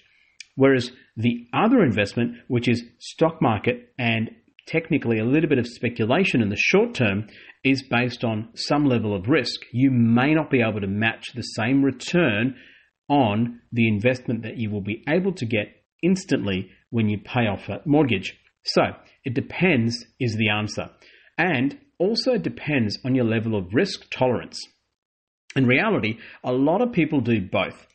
Whereas 0.55 0.91
the 1.15 1.47
other 1.53 1.81
investment, 1.81 2.35
which 2.47 2.67
is 2.67 2.83
stock 2.99 3.41
market 3.41 3.93
and 3.97 4.29
technically 4.67 5.19
a 5.19 5.25
little 5.25 5.49
bit 5.49 5.59
of 5.59 5.67
speculation 5.67 6.41
in 6.41 6.49
the 6.49 6.57
short 6.57 6.93
term, 6.93 7.27
is 7.63 7.83
based 7.83 8.23
on 8.23 8.49
some 8.55 8.85
level 8.85 9.15
of 9.15 9.27
risk. 9.27 9.61
You 9.71 9.91
may 9.91 10.33
not 10.33 10.49
be 10.49 10.61
able 10.61 10.81
to 10.81 10.87
match 10.87 11.33
the 11.33 11.41
same 11.41 11.83
return 11.83 12.55
on 13.09 13.61
the 13.71 13.87
investment 13.87 14.43
that 14.43 14.57
you 14.57 14.69
will 14.69 14.81
be 14.81 15.03
able 15.07 15.33
to 15.33 15.45
get 15.45 15.67
instantly 16.03 16.69
when 16.89 17.09
you 17.09 17.17
pay 17.17 17.47
off 17.47 17.67
that 17.67 17.87
mortgage. 17.87 18.37
So 18.63 18.81
it 19.23 19.33
depends, 19.33 20.05
is 20.19 20.35
the 20.35 20.49
answer. 20.49 20.89
And 21.37 21.77
also 21.99 22.37
depends 22.37 22.97
on 23.05 23.15
your 23.15 23.25
level 23.25 23.55
of 23.57 23.73
risk 23.73 24.09
tolerance. 24.11 24.61
In 25.55 25.65
reality, 25.65 26.17
a 26.43 26.51
lot 26.51 26.81
of 26.81 26.91
people 26.91 27.21
do 27.21 27.41
both 27.41 27.87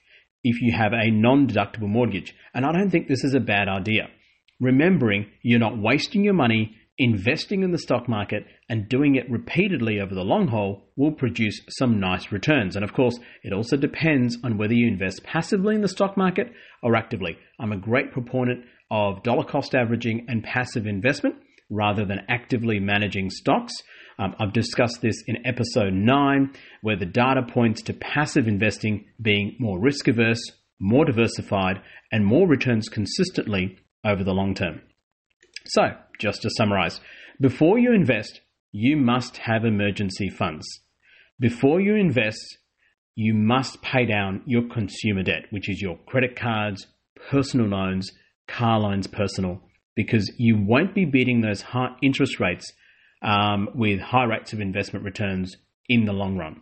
if 0.44 0.60
you 0.60 0.72
have 0.76 0.92
a 0.92 1.10
non 1.10 1.46
deductible 1.46 1.88
mortgage, 1.88 2.34
and 2.54 2.64
I 2.64 2.72
don't 2.72 2.90
think 2.90 3.06
this 3.06 3.24
is 3.24 3.34
a 3.34 3.40
bad 3.40 3.68
idea. 3.68 4.08
Remembering 4.60 5.26
you're 5.42 5.58
not 5.58 5.78
wasting 5.78 6.24
your 6.24 6.34
money 6.34 6.76
investing 6.98 7.62
in 7.62 7.72
the 7.72 7.78
stock 7.78 8.08
market 8.08 8.44
and 8.68 8.88
doing 8.88 9.16
it 9.16 9.30
repeatedly 9.30 9.98
over 9.98 10.14
the 10.14 10.22
long 10.22 10.46
haul 10.48 10.82
will 10.96 11.12
produce 11.12 11.60
some 11.68 11.98
nice 11.98 12.30
returns. 12.30 12.76
And 12.76 12.84
of 12.84 12.92
course, 12.92 13.18
it 13.42 13.52
also 13.52 13.76
depends 13.76 14.36
on 14.44 14.58
whether 14.58 14.74
you 14.74 14.86
invest 14.86 15.24
passively 15.24 15.74
in 15.74 15.80
the 15.80 15.88
stock 15.88 16.16
market 16.16 16.52
or 16.82 16.94
actively. 16.94 17.36
I'm 17.58 17.72
a 17.72 17.78
great 17.78 18.12
proponent 18.12 18.64
of 18.90 19.22
dollar 19.22 19.44
cost 19.44 19.74
averaging 19.74 20.26
and 20.28 20.44
passive 20.44 20.86
investment 20.86 21.36
rather 21.70 22.04
than 22.04 22.26
actively 22.28 22.78
managing 22.78 23.30
stocks. 23.30 23.72
Um, 24.18 24.36
I've 24.38 24.52
discussed 24.52 25.00
this 25.00 25.24
in 25.26 25.46
episode 25.46 25.94
9, 25.94 26.52
where 26.82 26.96
the 26.96 27.06
data 27.06 27.42
points 27.42 27.82
to 27.84 27.94
passive 27.94 28.46
investing 28.46 29.06
being 29.20 29.56
more 29.58 29.80
risk 29.80 30.06
averse, 30.06 30.42
more 30.78 31.06
diversified, 31.06 31.80
and 32.12 32.26
more 32.26 32.46
returns 32.46 32.90
consistently 32.90 33.78
over 34.04 34.24
the 34.24 34.34
long 34.34 34.54
term. 34.54 34.80
So, 35.64 35.96
just 36.18 36.42
to 36.42 36.50
summarize, 36.56 37.00
before 37.40 37.78
you 37.78 37.92
invest, 37.92 38.40
you 38.72 38.96
must 38.96 39.36
have 39.38 39.64
emergency 39.64 40.28
funds. 40.28 40.66
Before 41.38 41.80
you 41.80 41.94
invest, 41.94 42.58
you 43.14 43.34
must 43.34 43.82
pay 43.82 44.06
down 44.06 44.42
your 44.46 44.68
consumer 44.68 45.22
debt, 45.22 45.46
which 45.50 45.68
is 45.68 45.80
your 45.80 45.98
credit 46.06 46.36
cards, 46.36 46.86
personal 47.30 47.66
loans, 47.66 48.10
car 48.48 48.80
loans, 48.80 49.06
personal, 49.06 49.60
because 49.94 50.32
you 50.38 50.56
won't 50.56 50.94
be 50.94 51.04
beating 51.04 51.40
those 51.40 51.62
high 51.62 51.94
interest 52.02 52.40
rates 52.40 52.72
um, 53.22 53.68
with 53.74 54.00
high 54.00 54.24
rates 54.24 54.52
of 54.52 54.60
investment 54.60 55.04
returns 55.04 55.56
in 55.88 56.06
the 56.06 56.12
long 56.12 56.36
run. 56.36 56.60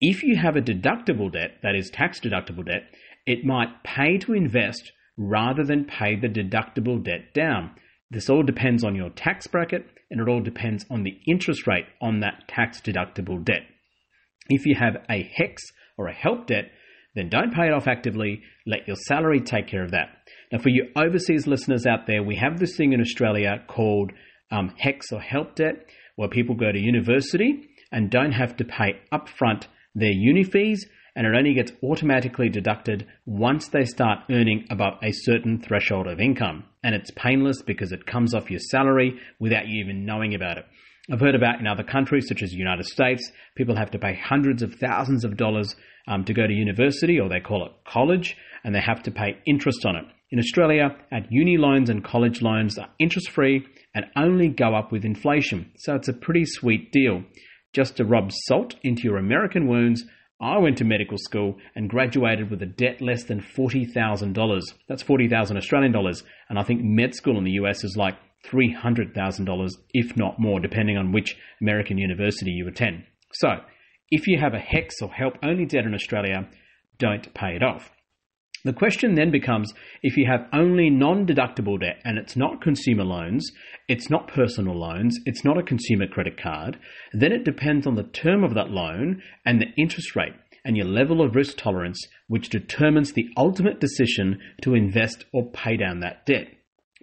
If 0.00 0.22
you 0.22 0.36
have 0.36 0.56
a 0.56 0.62
deductible 0.62 1.32
debt, 1.32 1.58
that 1.62 1.74
is 1.74 1.90
tax 1.90 2.20
deductible 2.20 2.64
debt, 2.64 2.82
it 3.26 3.44
might 3.44 3.82
pay 3.82 4.18
to 4.18 4.34
invest 4.34 4.92
rather 5.16 5.64
than 5.64 5.84
pay 5.84 6.16
the 6.16 6.28
deductible 6.28 7.02
debt 7.02 7.32
down. 7.34 7.70
This 8.10 8.28
all 8.28 8.42
depends 8.42 8.84
on 8.84 8.94
your 8.94 9.10
tax 9.10 9.46
bracket 9.46 9.86
and 10.10 10.20
it 10.20 10.28
all 10.28 10.40
depends 10.40 10.84
on 10.90 11.02
the 11.02 11.18
interest 11.26 11.66
rate 11.66 11.86
on 12.00 12.20
that 12.20 12.46
tax 12.48 12.80
deductible 12.80 13.44
debt. 13.44 13.62
If 14.48 14.66
you 14.66 14.74
have 14.74 14.96
a 15.10 15.22
HECS 15.22 15.62
or 15.96 16.08
a 16.08 16.14
HELP 16.14 16.46
debt, 16.46 16.70
then 17.14 17.28
don't 17.28 17.54
pay 17.54 17.66
it 17.66 17.72
off 17.72 17.86
actively. 17.86 18.42
Let 18.66 18.86
your 18.86 18.96
salary 18.96 19.40
take 19.40 19.68
care 19.68 19.84
of 19.84 19.92
that. 19.92 20.08
Now, 20.52 20.58
for 20.58 20.68
you 20.68 20.88
overseas 20.96 21.46
listeners 21.46 21.86
out 21.86 22.06
there, 22.06 22.22
we 22.22 22.36
have 22.36 22.58
this 22.58 22.76
thing 22.76 22.92
in 22.92 23.00
Australia 23.00 23.62
called 23.66 24.12
um, 24.50 24.72
HECS 24.78 25.12
or 25.12 25.20
HELP 25.20 25.54
debt, 25.56 25.86
where 26.16 26.28
people 26.28 26.54
go 26.54 26.70
to 26.70 26.78
university 26.78 27.68
and 27.90 28.10
don't 28.10 28.32
have 28.32 28.56
to 28.56 28.64
pay 28.64 29.00
upfront 29.12 29.66
their 29.94 30.12
uni 30.12 30.44
fees, 30.44 30.86
and 31.16 31.26
it 31.26 31.34
only 31.36 31.54
gets 31.54 31.72
automatically 31.82 32.48
deducted 32.48 33.06
once 33.26 33.68
they 33.68 33.84
start 33.84 34.20
earning 34.30 34.66
above 34.70 34.94
a 35.02 35.12
certain 35.12 35.60
threshold 35.60 36.06
of 36.06 36.20
income. 36.20 36.64
And 36.82 36.94
it's 36.94 37.10
painless 37.16 37.62
because 37.62 37.92
it 37.92 38.06
comes 38.06 38.34
off 38.34 38.50
your 38.50 38.60
salary 38.60 39.18
without 39.38 39.68
you 39.68 39.82
even 39.82 40.04
knowing 40.04 40.34
about 40.34 40.58
it. 40.58 40.66
I've 41.10 41.20
heard 41.20 41.34
about 41.34 41.60
in 41.60 41.66
other 41.66 41.84
countries, 41.84 42.26
such 42.28 42.42
as 42.42 42.50
the 42.50 42.56
United 42.56 42.86
States, 42.86 43.30
people 43.56 43.76
have 43.76 43.90
to 43.90 43.98
pay 43.98 44.14
hundreds 44.14 44.62
of 44.62 44.74
thousands 44.76 45.24
of 45.24 45.36
dollars 45.36 45.76
um, 46.08 46.24
to 46.24 46.32
go 46.32 46.46
to 46.46 46.52
university, 46.52 47.20
or 47.20 47.28
they 47.28 47.40
call 47.40 47.66
it 47.66 47.72
college, 47.86 48.36
and 48.64 48.74
they 48.74 48.80
have 48.80 49.02
to 49.02 49.10
pay 49.10 49.36
interest 49.46 49.84
on 49.84 49.96
it. 49.96 50.04
In 50.30 50.38
Australia, 50.38 50.96
at 51.12 51.30
uni 51.30 51.58
loans 51.58 51.90
and 51.90 52.02
college 52.02 52.40
loans 52.40 52.78
are 52.78 52.88
interest 52.98 53.30
free 53.30 53.66
and 53.94 54.06
only 54.16 54.48
go 54.48 54.74
up 54.74 54.90
with 54.90 55.04
inflation. 55.04 55.70
So 55.76 55.94
it's 55.94 56.08
a 56.08 56.14
pretty 56.14 56.44
sweet 56.46 56.90
deal. 56.90 57.22
Just 57.74 57.96
to 57.98 58.04
rub 58.04 58.32
salt 58.32 58.74
into 58.82 59.02
your 59.02 59.18
American 59.18 59.68
wounds, 59.68 60.04
I 60.44 60.58
went 60.58 60.76
to 60.78 60.84
medical 60.84 61.16
school 61.16 61.56
and 61.74 61.88
graduated 61.88 62.50
with 62.50 62.60
a 62.60 62.66
debt 62.66 63.00
less 63.00 63.24
than 63.24 63.40
$40,000. 63.40 64.60
That's 64.86 65.02
40,000 65.02 65.56
Australian 65.56 65.92
dollars. 65.92 66.22
And 66.50 66.58
I 66.58 66.62
think 66.62 66.82
med 66.82 67.14
school 67.14 67.38
in 67.38 67.44
the 67.44 67.52
US 67.52 67.82
is 67.82 67.96
like 67.96 68.18
$300,000, 68.44 69.70
if 69.94 70.18
not 70.18 70.38
more, 70.38 70.60
depending 70.60 70.98
on 70.98 71.12
which 71.12 71.34
American 71.62 71.96
university 71.96 72.50
you 72.50 72.68
attend. 72.68 73.04
So, 73.32 73.60
if 74.10 74.26
you 74.26 74.38
have 74.38 74.52
a 74.52 74.58
HECS 74.58 75.00
or 75.00 75.10
help 75.14 75.38
only 75.42 75.64
debt 75.64 75.86
in 75.86 75.94
Australia, 75.94 76.46
don't 76.98 77.32
pay 77.32 77.56
it 77.56 77.62
off. 77.62 77.90
The 78.64 78.72
question 78.72 79.14
then 79.14 79.30
becomes 79.30 79.74
if 80.02 80.16
you 80.16 80.26
have 80.26 80.48
only 80.52 80.88
non 80.88 81.26
deductible 81.26 81.78
debt 81.78 82.00
and 82.02 82.16
it's 82.16 82.34
not 82.34 82.62
consumer 82.62 83.04
loans, 83.04 83.52
it's 83.88 84.08
not 84.08 84.28
personal 84.28 84.74
loans, 84.74 85.18
it's 85.26 85.44
not 85.44 85.58
a 85.58 85.62
consumer 85.62 86.06
credit 86.06 86.40
card, 86.40 86.78
then 87.12 87.30
it 87.30 87.44
depends 87.44 87.86
on 87.86 87.94
the 87.94 88.04
term 88.04 88.42
of 88.42 88.54
that 88.54 88.70
loan 88.70 89.22
and 89.44 89.60
the 89.60 89.68
interest 89.76 90.16
rate 90.16 90.32
and 90.64 90.78
your 90.78 90.86
level 90.86 91.20
of 91.20 91.34
risk 91.36 91.58
tolerance, 91.58 92.00
which 92.26 92.48
determines 92.48 93.12
the 93.12 93.28
ultimate 93.36 93.80
decision 93.80 94.38
to 94.62 94.74
invest 94.74 95.26
or 95.34 95.50
pay 95.50 95.76
down 95.76 96.00
that 96.00 96.24
debt. 96.24 96.48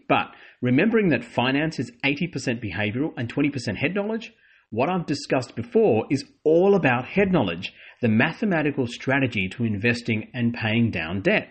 But 0.10 0.32
remembering 0.62 1.10
that 1.10 1.24
finance 1.24 1.78
is 1.78 1.92
80% 2.04 2.60
behavioral 2.60 3.14
and 3.18 3.32
20% 3.32 3.76
head 3.76 3.94
knowledge, 3.94 4.34
what 4.72 4.90
I've 4.90 5.06
discussed 5.06 5.56
before 5.56 6.06
is 6.10 6.24
all 6.44 6.76
about 6.76 7.06
head 7.06 7.32
knowledge 7.32 7.74
the 8.02 8.08
mathematical 8.08 8.88
strategy 8.88 9.48
to 9.50 9.64
investing 9.64 10.30
and 10.34 10.54
paying 10.54 10.90
down 10.90 11.22
debt. 11.22 11.50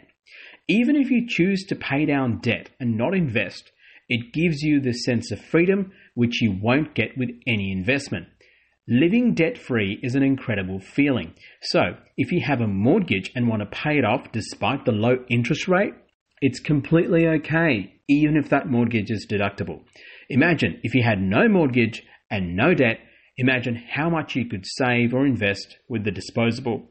Even 0.67 0.97
if 0.97 1.11
you 1.11 1.29
choose 1.29 1.65
to 1.65 1.77
pay 1.77 2.07
down 2.07 2.41
debt 2.41 2.71
and 2.81 2.97
not 2.97 3.15
invest, 3.15 3.71
it 4.09 4.33
gives 4.33 4.63
you 4.63 4.81
the 4.81 4.93
sense 4.93 5.31
of 5.31 5.41
freedom 5.41 5.93
which 6.15 6.43
you 6.43 6.59
won't 6.61 6.95
get 6.95 7.17
with 7.17 7.31
any 7.47 7.71
investment. 7.71 8.27
Living 8.89 9.35
debt 9.35 9.57
free 9.57 10.01
is 10.03 10.15
an 10.15 10.23
incredible 10.23 10.81
feeling. 10.81 11.33
So, 11.63 11.97
if 12.17 12.33
you 12.33 12.41
have 12.41 12.61
a 12.61 12.67
mortgage 12.67 13.31
and 13.37 13.47
want 13.47 13.61
to 13.61 13.67
pay 13.67 13.99
it 13.99 14.05
off 14.05 14.33
despite 14.33 14.85
the 14.85 14.93
low 14.93 15.19
interest 15.29 15.69
rate, 15.69 15.95
it's 16.41 16.59
completely 16.59 17.29
okay, 17.29 17.93
even 18.09 18.37
if 18.37 18.49
that 18.49 18.69
mortgage 18.69 19.11
is 19.11 19.27
deductible. 19.31 19.83
Imagine 20.31 20.81
if 20.83 20.95
you 20.95 21.03
had 21.05 21.21
no 21.21 21.49
mortgage 21.49 22.03
and 22.31 22.57
no 22.57 22.75
debt 22.75 22.99
Imagine 23.41 23.75
how 23.75 24.11
much 24.11 24.37
you 24.37 24.45
could 24.45 24.67
save 24.67 25.15
or 25.15 25.25
invest 25.25 25.79
with 25.89 26.05
the 26.05 26.11
disposable 26.11 26.87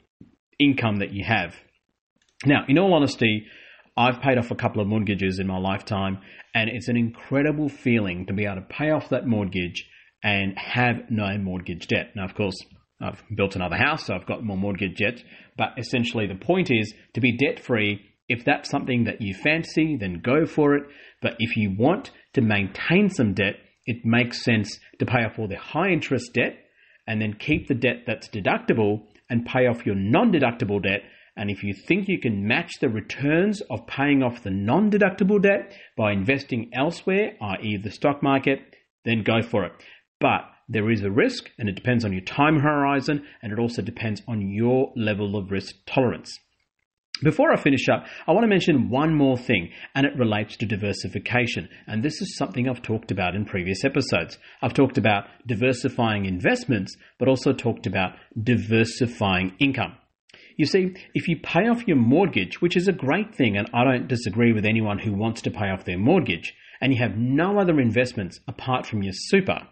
income 0.60 0.96
that 0.96 1.14
you 1.14 1.24
have. 1.24 1.54
Now, 2.44 2.64
in 2.68 2.80
all 2.80 2.96
honesty, 2.96 3.46
I've 3.96 4.20
paid 4.20 4.40
off 4.40 4.50
a 4.50 4.56
couple 4.56 4.82
of 4.82 4.88
mortgages 4.88 5.38
in 5.38 5.46
my 5.46 5.60
lifetime, 5.60 6.18
and 6.56 6.68
it's 6.68 6.88
an 6.88 6.98
incredible 6.98 7.70
feeling 7.70 8.26
to 8.26 8.34
be 8.34 8.46
able 8.46 8.56
to 8.56 8.62
pay 8.62 8.90
off 8.90 9.10
that 9.10 9.28
mortgage 9.28 9.88
and 10.24 10.58
have 10.58 11.12
no 11.12 11.38
mortgage 11.38 11.86
debt. 11.86 12.14
Now, 12.16 12.26
of 12.26 12.34
course, 12.34 12.56
I've 13.00 13.22
built 13.36 13.56
another 13.56 13.78
house, 13.78 14.08
so 14.08 14.16
I've 14.16 14.26
got 14.26 14.44
more 14.44 14.58
mortgage 14.58 14.98
debt, 14.98 15.24
but 15.56 15.74
essentially 15.78 16.26
the 16.26 16.34
point 16.34 16.72
is 16.72 16.96
to 17.14 17.22
be 17.22 17.38
debt 17.38 17.60
free. 17.60 18.02
If 18.28 18.44
that's 18.44 18.72
something 18.72 19.04
that 19.04 19.22
you 19.22 19.36
fancy, 19.36 19.98
then 19.98 20.24
go 20.26 20.48
for 20.48 20.76
it. 20.76 20.84
But 21.22 21.36
if 21.38 21.56
you 21.56 21.76
want 21.78 22.10
to 22.34 22.42
maintain 22.42 23.12
some 23.12 23.36
debt, 23.36 23.58
it 23.90 24.06
makes 24.06 24.44
sense 24.44 24.80
to 25.00 25.06
pay 25.06 25.24
off 25.26 25.40
all 25.40 25.48
the 25.48 25.58
high 25.58 25.90
interest 25.90 26.34
debt 26.34 26.56
and 27.08 27.20
then 27.22 27.34
keep 27.34 27.68
the 27.68 27.74
debt 27.74 28.04
that's 28.06 28.30
deductible 28.30 29.02
and 29.30 29.46
pay 29.46 29.66
off 29.66 29.86
your 29.86 29.96
non 29.96 30.32
deductible 30.32 30.82
debt 30.82 31.02
And 31.36 31.50
if 31.50 31.64
you 31.64 31.74
think 31.74 32.10
you 32.10 32.20
can 32.20 32.46
match 32.46 32.80
the 32.82 32.90
returns 32.90 33.62
of 33.70 33.88
paying 33.88 34.22
off 34.22 34.44
the 34.44 34.52
non 34.52 34.92
deductible 34.92 35.42
debt 35.42 35.74
by 35.96 36.12
investing 36.12 36.70
elsewhere, 36.74 37.32
i.e., 37.42 37.78
the 37.78 37.92
stock 37.92 38.22
market, 38.22 38.60
then 39.06 39.24
go 39.24 39.42
for 39.42 39.64
it. 39.66 39.72
But 40.20 40.42
there 40.68 40.92
is 40.92 41.02
a 41.02 41.10
risk, 41.10 41.50
and 41.58 41.70
it 41.70 41.76
depends 41.76 42.04
on 42.04 42.12
your 42.12 42.22
time 42.24 42.60
horizon, 42.60 43.26
and 43.42 43.54
it 43.54 43.58
also 43.58 43.82
depends 43.82 44.22
on 44.28 44.50
your 44.50 44.92
level 44.98 45.38
of 45.38 45.50
risk 45.50 45.76
tolerance. 45.88 46.38
Before 47.22 47.52
I 47.52 47.58
finish 47.58 47.90
up, 47.90 48.06
I 48.28 48.32
want 48.32 48.44
to 48.44 48.48
mention 48.48 48.90
one 48.90 49.14
more 49.14 49.38
thing, 49.38 49.72
and 49.94 50.06
it 50.06 50.18
relates 50.18 50.56
to 50.58 50.66
diversification. 50.66 51.68
And 51.86 52.02
this 52.02 52.22
is 52.22 52.38
something 52.38 52.70
I've 52.70 52.82
talked 52.82 53.12
about 53.12 53.36
in 53.36 53.44
previous 53.44 53.84
episodes. 53.84 54.38
I've 54.62 54.74
talked 54.74 54.98
about 54.98 55.26
diversifying 55.46 56.26
investments, 56.26 56.96
but 57.18 57.28
also 57.28 57.52
talked 57.52 57.86
about 57.86 58.14
diversifying 58.42 59.54
income. 59.60 59.98
You 60.56 60.66
see, 60.66 60.96
if 61.14 61.28
you 61.28 61.38
pay 61.42 61.68
off 61.68 61.88
your 61.88 61.98
mortgage, 61.98 62.62
which 62.62 62.78
is 62.78 62.88
a 62.88 62.94
great 62.94 63.36
thing, 63.36 63.58
and 63.58 63.70
I 63.74 63.84
don't 63.84 64.08
disagree 64.08 64.54
with 64.54 64.66
anyone 64.66 65.00
who 65.00 65.14
wants 65.14 65.42
to 65.42 65.52
pay 65.52 65.70
off 65.70 65.86
their 65.86 65.98
mortgage, 65.98 66.54
and 66.80 66.94
you 66.94 67.00
have 67.00 67.18
no 67.18 67.60
other 67.60 67.82
investments 67.82 68.40
apart 68.48 68.86
from 68.86 69.04
your 69.04 69.14
super, 69.14 69.68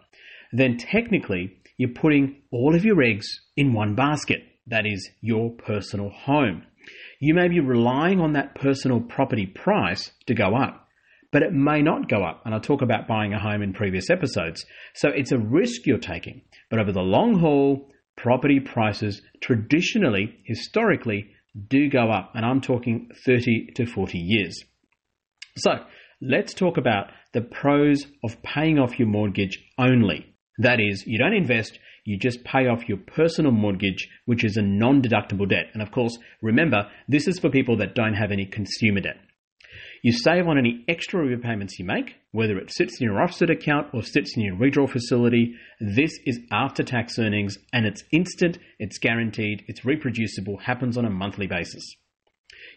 then 0.52 0.76
technically 0.76 1.52
you're 1.78 1.90
putting 1.90 2.42
all 2.50 2.74
of 2.74 2.84
your 2.84 3.02
eggs 3.02 3.26
in 3.56 3.72
one 3.72 3.94
basket. 3.94 4.42
That 4.66 4.84
is 4.86 5.08
your 5.22 5.50
personal 5.50 6.10
home. 6.10 6.64
You 7.20 7.34
may 7.34 7.48
be 7.48 7.60
relying 7.60 8.20
on 8.20 8.34
that 8.34 8.54
personal 8.54 9.00
property 9.00 9.46
price 9.46 10.12
to 10.26 10.34
go 10.34 10.54
up, 10.54 10.88
but 11.32 11.42
it 11.42 11.52
may 11.52 11.82
not 11.82 12.08
go 12.08 12.24
up. 12.24 12.42
And 12.44 12.54
I 12.54 12.58
talk 12.58 12.80
about 12.80 13.08
buying 13.08 13.34
a 13.34 13.40
home 13.40 13.62
in 13.62 13.72
previous 13.72 14.08
episodes. 14.08 14.64
So 14.94 15.08
it's 15.08 15.32
a 15.32 15.38
risk 15.38 15.84
you're 15.84 15.98
taking. 15.98 16.42
But 16.70 16.78
over 16.78 16.92
the 16.92 17.00
long 17.00 17.40
haul, 17.40 17.90
property 18.16 18.60
prices 18.60 19.20
traditionally, 19.40 20.38
historically, 20.44 21.30
do 21.68 21.88
go 21.88 22.10
up. 22.10 22.32
And 22.34 22.44
I'm 22.44 22.60
talking 22.60 23.10
30 23.24 23.72
to 23.74 23.86
40 23.86 24.18
years. 24.18 24.62
So 25.56 25.72
let's 26.20 26.54
talk 26.54 26.76
about 26.76 27.08
the 27.32 27.42
pros 27.42 28.06
of 28.22 28.42
paying 28.42 28.78
off 28.78 28.98
your 28.98 29.08
mortgage 29.08 29.58
only. 29.76 30.34
That 30.58 30.80
is, 30.80 31.04
you 31.06 31.18
don't 31.18 31.34
invest, 31.34 31.78
you 32.08 32.16
just 32.16 32.42
pay 32.42 32.66
off 32.68 32.88
your 32.88 32.96
personal 32.96 33.52
mortgage, 33.52 34.08
which 34.24 34.42
is 34.42 34.56
a 34.56 34.62
non 34.62 35.02
deductible 35.02 35.46
debt. 35.46 35.66
And 35.74 35.82
of 35.82 35.90
course, 35.90 36.16
remember, 36.40 36.88
this 37.06 37.28
is 37.28 37.38
for 37.38 37.50
people 37.50 37.76
that 37.76 37.94
don't 37.94 38.14
have 38.14 38.32
any 38.32 38.46
consumer 38.46 39.00
debt. 39.00 39.18
You 40.02 40.12
save 40.12 40.48
on 40.48 40.56
any 40.56 40.86
extra 40.88 41.20
repayments 41.20 41.78
you 41.78 41.84
make, 41.84 42.14
whether 42.32 42.56
it 42.56 42.72
sits 42.72 42.98
in 42.98 43.04
your 43.04 43.20
offset 43.20 43.50
account 43.50 43.88
or 43.92 44.02
sits 44.02 44.34
in 44.38 44.42
your 44.42 44.56
redraw 44.56 44.88
facility. 44.88 45.54
This 45.80 46.18
is 46.24 46.40
after 46.50 46.82
tax 46.82 47.18
earnings 47.18 47.58
and 47.74 47.84
it's 47.84 48.04
instant, 48.10 48.56
it's 48.78 48.96
guaranteed, 48.96 49.64
it's 49.68 49.84
reproducible, 49.84 50.56
happens 50.56 50.96
on 50.96 51.04
a 51.04 51.10
monthly 51.10 51.46
basis. 51.46 51.84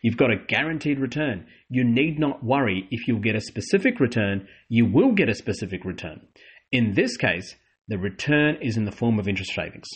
You've 0.02 0.18
got 0.18 0.32
a 0.32 0.44
guaranteed 0.46 1.00
return. 1.00 1.46
You 1.70 1.86
need 1.86 2.20
not 2.20 2.44
worry 2.44 2.86
if 2.92 3.08
you'll 3.08 3.22
get 3.22 3.38
a 3.38 3.42
specific 3.42 4.02
return, 4.02 4.46
you 4.68 4.86
will 4.86 5.14
get 5.14 5.30
a 5.30 5.36
specific 5.36 5.86
return. 5.86 6.20
In 6.74 6.96
this 6.96 7.16
case, 7.16 7.56
the 7.91 7.98
return 7.98 8.55
is 8.62 8.77
in 8.77 8.86
the 8.86 8.91
form 8.91 9.19
of 9.19 9.27
interest 9.27 9.53
savings. 9.53 9.89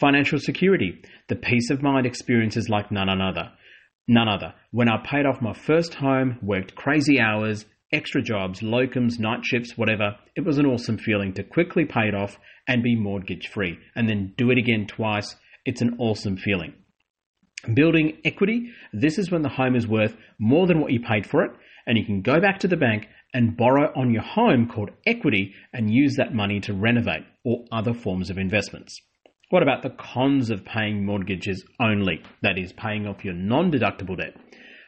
Financial 0.00 0.40
security, 0.40 1.00
the 1.28 1.36
peace 1.36 1.70
of 1.70 1.80
mind 1.80 2.06
experiences 2.06 2.68
like 2.68 2.90
none 2.90 3.08
other. 3.08 3.52
None 4.08 4.26
other. 4.26 4.52
When 4.72 4.88
I 4.88 4.96
paid 4.96 5.24
off 5.24 5.40
my 5.40 5.52
first 5.52 5.94
home, 5.94 6.40
worked 6.42 6.74
crazy 6.74 7.20
hours, 7.20 7.66
extra 7.92 8.20
jobs, 8.20 8.62
locums, 8.62 9.20
night 9.20 9.44
shifts, 9.44 9.78
whatever, 9.78 10.16
it 10.34 10.44
was 10.44 10.58
an 10.58 10.66
awesome 10.66 10.98
feeling 10.98 11.32
to 11.34 11.44
quickly 11.44 11.84
pay 11.84 12.08
it 12.08 12.16
off 12.16 12.36
and 12.66 12.82
be 12.82 12.96
mortgage 12.96 13.46
free 13.46 13.78
and 13.94 14.08
then 14.08 14.34
do 14.36 14.50
it 14.50 14.58
again 14.58 14.88
twice. 14.88 15.36
It's 15.64 15.82
an 15.82 15.94
awesome 16.00 16.36
feeling. 16.36 16.74
Building 17.72 18.18
equity, 18.24 18.72
this 18.92 19.18
is 19.18 19.30
when 19.30 19.42
the 19.42 19.48
home 19.48 19.76
is 19.76 19.86
worth 19.86 20.16
more 20.40 20.66
than 20.66 20.80
what 20.80 20.90
you 20.90 20.98
paid 20.98 21.28
for 21.28 21.44
it, 21.44 21.52
and 21.86 21.96
you 21.96 22.04
can 22.04 22.22
go 22.22 22.40
back 22.40 22.58
to 22.58 22.68
the 22.68 22.76
bank 22.76 23.06
and 23.34 23.56
borrow 23.56 23.92
on 23.96 24.12
your 24.12 24.22
home 24.22 24.68
called 24.68 24.90
equity 25.06 25.52
and 25.72 25.92
use 25.92 26.14
that 26.16 26.32
money 26.32 26.60
to 26.60 26.72
renovate 26.72 27.24
or 27.44 27.64
other 27.72 27.92
forms 27.92 28.30
of 28.30 28.38
investments. 28.38 28.98
What 29.50 29.62
about 29.62 29.82
the 29.82 29.90
cons 29.90 30.50
of 30.50 30.64
paying 30.64 31.04
mortgages 31.04 31.64
only? 31.80 32.22
That 32.42 32.58
is, 32.58 32.72
paying 32.72 33.06
off 33.06 33.24
your 33.24 33.34
non 33.34 33.70
deductible 33.70 34.16
debt. 34.16 34.36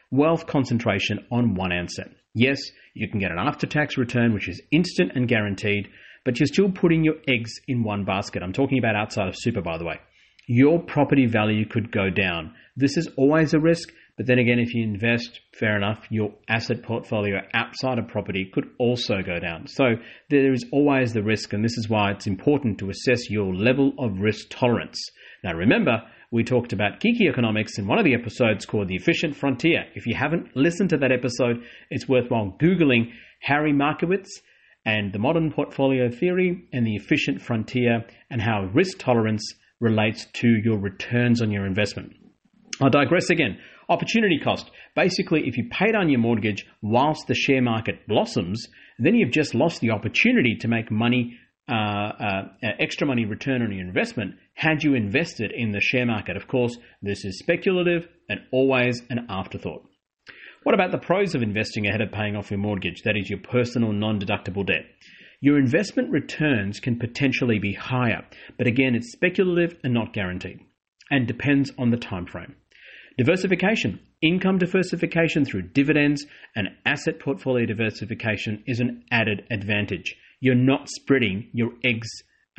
Wealth 0.09 0.47
concentration 0.47 1.19
on 1.31 1.53
one 1.53 1.71
asset. 1.71 2.09
Yes, 2.33 2.59
you 2.93 3.09
can 3.09 3.19
get 3.19 3.31
an 3.31 3.37
after 3.37 3.67
tax 3.67 3.97
return 3.97 4.33
which 4.33 4.49
is 4.49 4.61
instant 4.71 5.11
and 5.13 5.27
guaranteed, 5.27 5.89
but 6.25 6.39
you're 6.39 6.47
still 6.47 6.71
putting 6.71 7.03
your 7.03 7.15
eggs 7.27 7.51
in 7.67 7.83
one 7.83 8.05
basket. 8.05 8.41
I'm 8.41 8.53
talking 8.53 8.79
about 8.79 8.95
outside 8.95 9.27
of 9.27 9.35
super, 9.37 9.61
by 9.61 9.77
the 9.77 9.85
way. 9.85 9.99
Your 10.47 10.81
property 10.81 11.25
value 11.25 11.65
could 11.65 11.91
go 11.91 12.09
down. 12.09 12.53
This 12.75 12.95
is 12.95 13.09
always 13.17 13.53
a 13.53 13.59
risk, 13.59 13.89
but 14.17 14.25
then 14.25 14.39
again, 14.39 14.59
if 14.59 14.73
you 14.73 14.83
invest, 14.83 15.41
fair 15.53 15.77
enough, 15.77 16.07
your 16.09 16.33
asset 16.49 16.81
portfolio 16.81 17.39
outside 17.53 17.99
of 17.99 18.07
property 18.07 18.49
could 18.51 18.65
also 18.79 19.21
go 19.23 19.39
down. 19.39 19.67
So 19.67 19.95
there 20.31 20.53
is 20.53 20.65
always 20.71 21.13
the 21.13 21.21
risk, 21.21 21.53
and 21.53 21.63
this 21.63 21.77
is 21.77 21.87
why 21.87 22.11
it's 22.11 22.25
important 22.25 22.79
to 22.79 22.89
assess 22.89 23.29
your 23.29 23.53
level 23.53 23.93
of 23.99 24.19
risk 24.19 24.47
tolerance. 24.49 24.99
Now, 25.43 25.53
remember, 25.53 26.01
we 26.31 26.43
talked 26.43 26.73
about 26.73 26.99
geeky 26.99 27.29
economics 27.29 27.77
in 27.77 27.85
one 27.85 27.99
of 27.99 28.05
the 28.05 28.15
episodes 28.15 28.65
called 28.65 28.87
The 28.87 28.95
Efficient 28.95 29.35
Frontier. 29.35 29.85
If 29.93 30.07
you 30.07 30.15
haven't 30.15 30.55
listened 30.55 30.89
to 30.89 30.97
that 30.97 31.11
episode, 31.11 31.63
it's 31.91 32.09
worthwhile 32.09 32.57
Googling 32.59 33.11
Harry 33.41 33.71
Markowitz 33.71 34.41
and 34.83 35.13
the 35.13 35.19
modern 35.19 35.51
portfolio 35.51 36.09
theory 36.09 36.67
and 36.73 36.87
the 36.87 36.95
efficient 36.95 37.41
frontier 37.41 38.03
and 38.31 38.41
how 38.41 38.69
risk 38.73 38.97
tolerance 38.97 39.43
relates 39.79 40.25
to 40.33 40.47
your 40.47 40.79
returns 40.79 41.41
on 41.41 41.51
your 41.51 41.67
investment. 41.67 42.13
I 42.81 42.89
digress 42.89 43.29
again. 43.29 43.59
Opportunity 43.89 44.39
cost. 44.43 44.69
Basically, 44.95 45.47
if 45.47 45.57
you 45.57 45.69
pay 45.69 45.91
down 45.91 46.09
your 46.09 46.19
mortgage 46.19 46.65
whilst 46.81 47.27
the 47.27 47.35
share 47.35 47.61
market 47.61 48.05
blossoms, 48.07 48.67
then 48.99 49.15
you've 49.15 49.31
just 49.31 49.55
lost 49.55 49.79
the 49.79 49.91
opportunity 49.91 50.57
to 50.59 50.67
make 50.67 50.91
money, 50.91 51.37
uh, 51.69 51.73
uh, 51.73 52.41
extra 52.79 53.07
money 53.07 53.25
return 53.25 53.61
on 53.61 53.71
your 53.71 53.85
investment 53.85 54.35
had 54.55 54.83
you 54.83 54.93
invested 54.93 55.53
in 55.55 55.71
the 55.71 55.79
share 55.79 56.05
market. 56.05 56.35
Of 56.35 56.47
course, 56.47 56.77
this 57.01 57.23
is 57.23 57.39
speculative 57.39 58.07
and 58.27 58.41
always 58.51 59.01
an 59.09 59.27
afterthought. 59.29 59.87
What 60.63 60.75
about 60.75 60.91
the 60.91 60.97
pros 60.97 61.33
of 61.33 61.41
investing 61.41 61.87
ahead 61.87 62.01
of 62.01 62.11
paying 62.11 62.35
off 62.35 62.51
your 62.51 62.59
mortgage? 62.59 63.03
That 63.03 63.15
is 63.15 63.29
your 63.29 63.39
personal 63.39 63.93
non 63.93 64.19
deductible 64.19 64.65
debt. 64.65 64.83
Your 65.39 65.57
investment 65.57 66.11
returns 66.11 66.81
can 66.81 66.99
potentially 66.99 67.59
be 67.59 67.71
higher, 67.71 68.25
but 68.57 68.67
again, 68.67 68.95
it's 68.95 69.13
speculative 69.13 69.77
and 69.83 69.93
not 69.93 70.11
guaranteed, 70.11 70.59
and 71.09 71.25
depends 71.25 71.71
on 71.77 71.91
the 71.91 71.97
time 71.97 72.25
frame. 72.25 72.55
Diversification. 73.17 73.99
Income 74.21 74.59
diversification 74.59 75.43
through 75.43 75.69
dividends 75.69 76.23
and 76.55 76.69
asset 76.85 77.19
portfolio 77.19 77.65
diversification 77.65 78.63
is 78.67 78.79
an 78.79 79.03
added 79.09 79.43
advantage. 79.49 80.15
You're 80.39 80.53
not 80.53 80.87
spreading 80.87 81.49
your 81.51 81.71
eggs, 81.83 82.07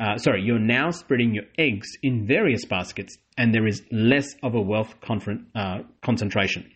uh, 0.01 0.17
sorry, 0.17 0.43
you're 0.43 0.59
now 0.59 0.91
spreading 0.91 1.33
your 1.33 1.45
eggs 1.57 1.87
in 2.03 2.27
various 2.27 2.65
baskets 2.65 3.17
and 3.37 3.55
there 3.55 3.67
is 3.67 3.83
less 3.89 4.35
of 4.43 4.53
a 4.53 4.61
wealth 4.61 4.93
uh, 5.55 5.79
concentration. 6.03 6.69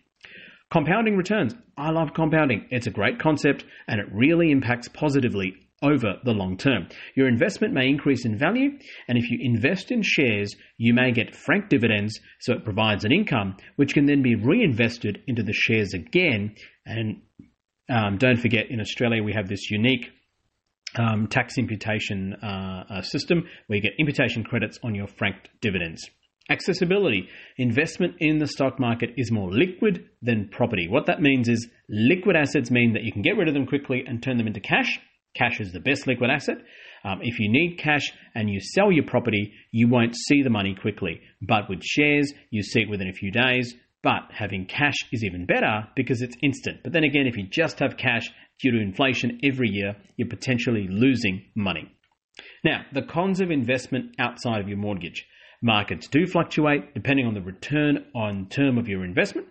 Compounding 0.72 1.18
returns. 1.18 1.54
I 1.76 1.90
love 1.90 2.14
compounding. 2.14 2.66
It's 2.70 2.86
a 2.86 2.90
great 2.90 3.18
concept 3.18 3.66
and 3.86 4.00
it 4.00 4.06
really 4.10 4.50
impacts 4.50 4.88
positively 4.88 5.56
over 5.84 6.14
the 6.24 6.32
long 6.32 6.56
term. 6.56 6.88
Your 7.14 7.28
investment 7.28 7.74
may 7.74 7.88
increase 7.88 8.24
in 8.24 8.38
value, 8.38 8.70
and 9.06 9.18
if 9.18 9.30
you 9.30 9.38
invest 9.40 9.92
in 9.92 10.02
shares, 10.02 10.54
you 10.78 10.94
may 10.94 11.12
get 11.12 11.36
frank 11.36 11.68
dividends, 11.68 12.18
so 12.40 12.54
it 12.54 12.64
provides 12.64 13.04
an 13.04 13.12
income 13.12 13.56
which 13.76 13.94
can 13.94 14.06
then 14.06 14.22
be 14.22 14.34
reinvested 14.34 15.22
into 15.26 15.42
the 15.42 15.52
shares 15.52 15.92
again. 15.94 16.54
And 16.86 17.22
um, 17.88 18.16
don't 18.16 18.40
forget, 18.40 18.70
in 18.70 18.80
Australia, 18.80 19.22
we 19.22 19.34
have 19.34 19.48
this 19.48 19.70
unique 19.70 20.06
um, 20.96 21.26
tax 21.28 21.58
imputation 21.58 22.34
uh, 22.34 22.84
uh, 22.88 23.02
system 23.02 23.44
where 23.66 23.76
you 23.76 23.82
get 23.82 23.92
imputation 23.98 24.44
credits 24.44 24.78
on 24.82 24.94
your 24.94 25.06
franked 25.06 25.50
dividends. 25.60 26.08
Accessibility. 26.50 27.28
Investment 27.56 28.16
in 28.18 28.38
the 28.38 28.46
stock 28.46 28.78
market 28.78 29.10
is 29.16 29.32
more 29.32 29.50
liquid 29.50 30.04
than 30.20 30.48
property. 30.48 30.88
What 30.88 31.06
that 31.06 31.20
means 31.20 31.48
is 31.48 31.66
liquid 31.88 32.36
assets 32.36 32.70
mean 32.70 32.92
that 32.92 33.02
you 33.02 33.12
can 33.12 33.22
get 33.22 33.36
rid 33.36 33.48
of 33.48 33.54
them 33.54 33.66
quickly 33.66 34.04
and 34.06 34.22
turn 34.22 34.36
them 34.36 34.46
into 34.46 34.60
cash 34.60 35.00
Cash 35.34 35.60
is 35.60 35.72
the 35.72 35.80
best 35.80 36.06
liquid 36.06 36.30
asset. 36.30 36.58
Um, 37.04 37.20
if 37.22 37.38
you 37.38 37.50
need 37.50 37.78
cash 37.78 38.12
and 38.34 38.48
you 38.48 38.60
sell 38.60 38.90
your 38.90 39.04
property, 39.04 39.52
you 39.72 39.88
won't 39.88 40.16
see 40.16 40.42
the 40.42 40.50
money 40.50 40.74
quickly. 40.74 41.20
But 41.42 41.68
with 41.68 41.82
shares, 41.82 42.32
you 42.50 42.62
see 42.62 42.80
it 42.80 42.88
within 42.88 43.08
a 43.08 43.12
few 43.12 43.30
days. 43.30 43.74
But 44.02 44.30
having 44.30 44.66
cash 44.66 44.96
is 45.12 45.24
even 45.24 45.46
better 45.46 45.88
because 45.96 46.22
it's 46.22 46.36
instant. 46.42 46.82
But 46.82 46.92
then 46.92 47.04
again, 47.04 47.26
if 47.26 47.36
you 47.36 47.46
just 47.46 47.78
have 47.80 47.96
cash 47.96 48.30
due 48.60 48.70
to 48.72 48.80
inflation 48.80 49.40
every 49.42 49.68
year, 49.68 49.96
you're 50.16 50.28
potentially 50.28 50.86
losing 50.88 51.42
money. 51.54 51.90
Now, 52.64 52.82
the 52.92 53.02
cons 53.02 53.40
of 53.40 53.50
investment 53.50 54.14
outside 54.18 54.60
of 54.60 54.68
your 54.68 54.78
mortgage. 54.78 55.26
Markets 55.62 56.08
do 56.08 56.26
fluctuate 56.26 56.92
depending 56.94 57.26
on 57.26 57.34
the 57.34 57.40
return 57.40 58.04
on 58.14 58.48
term 58.48 58.76
of 58.76 58.88
your 58.88 59.04
investment. 59.04 59.48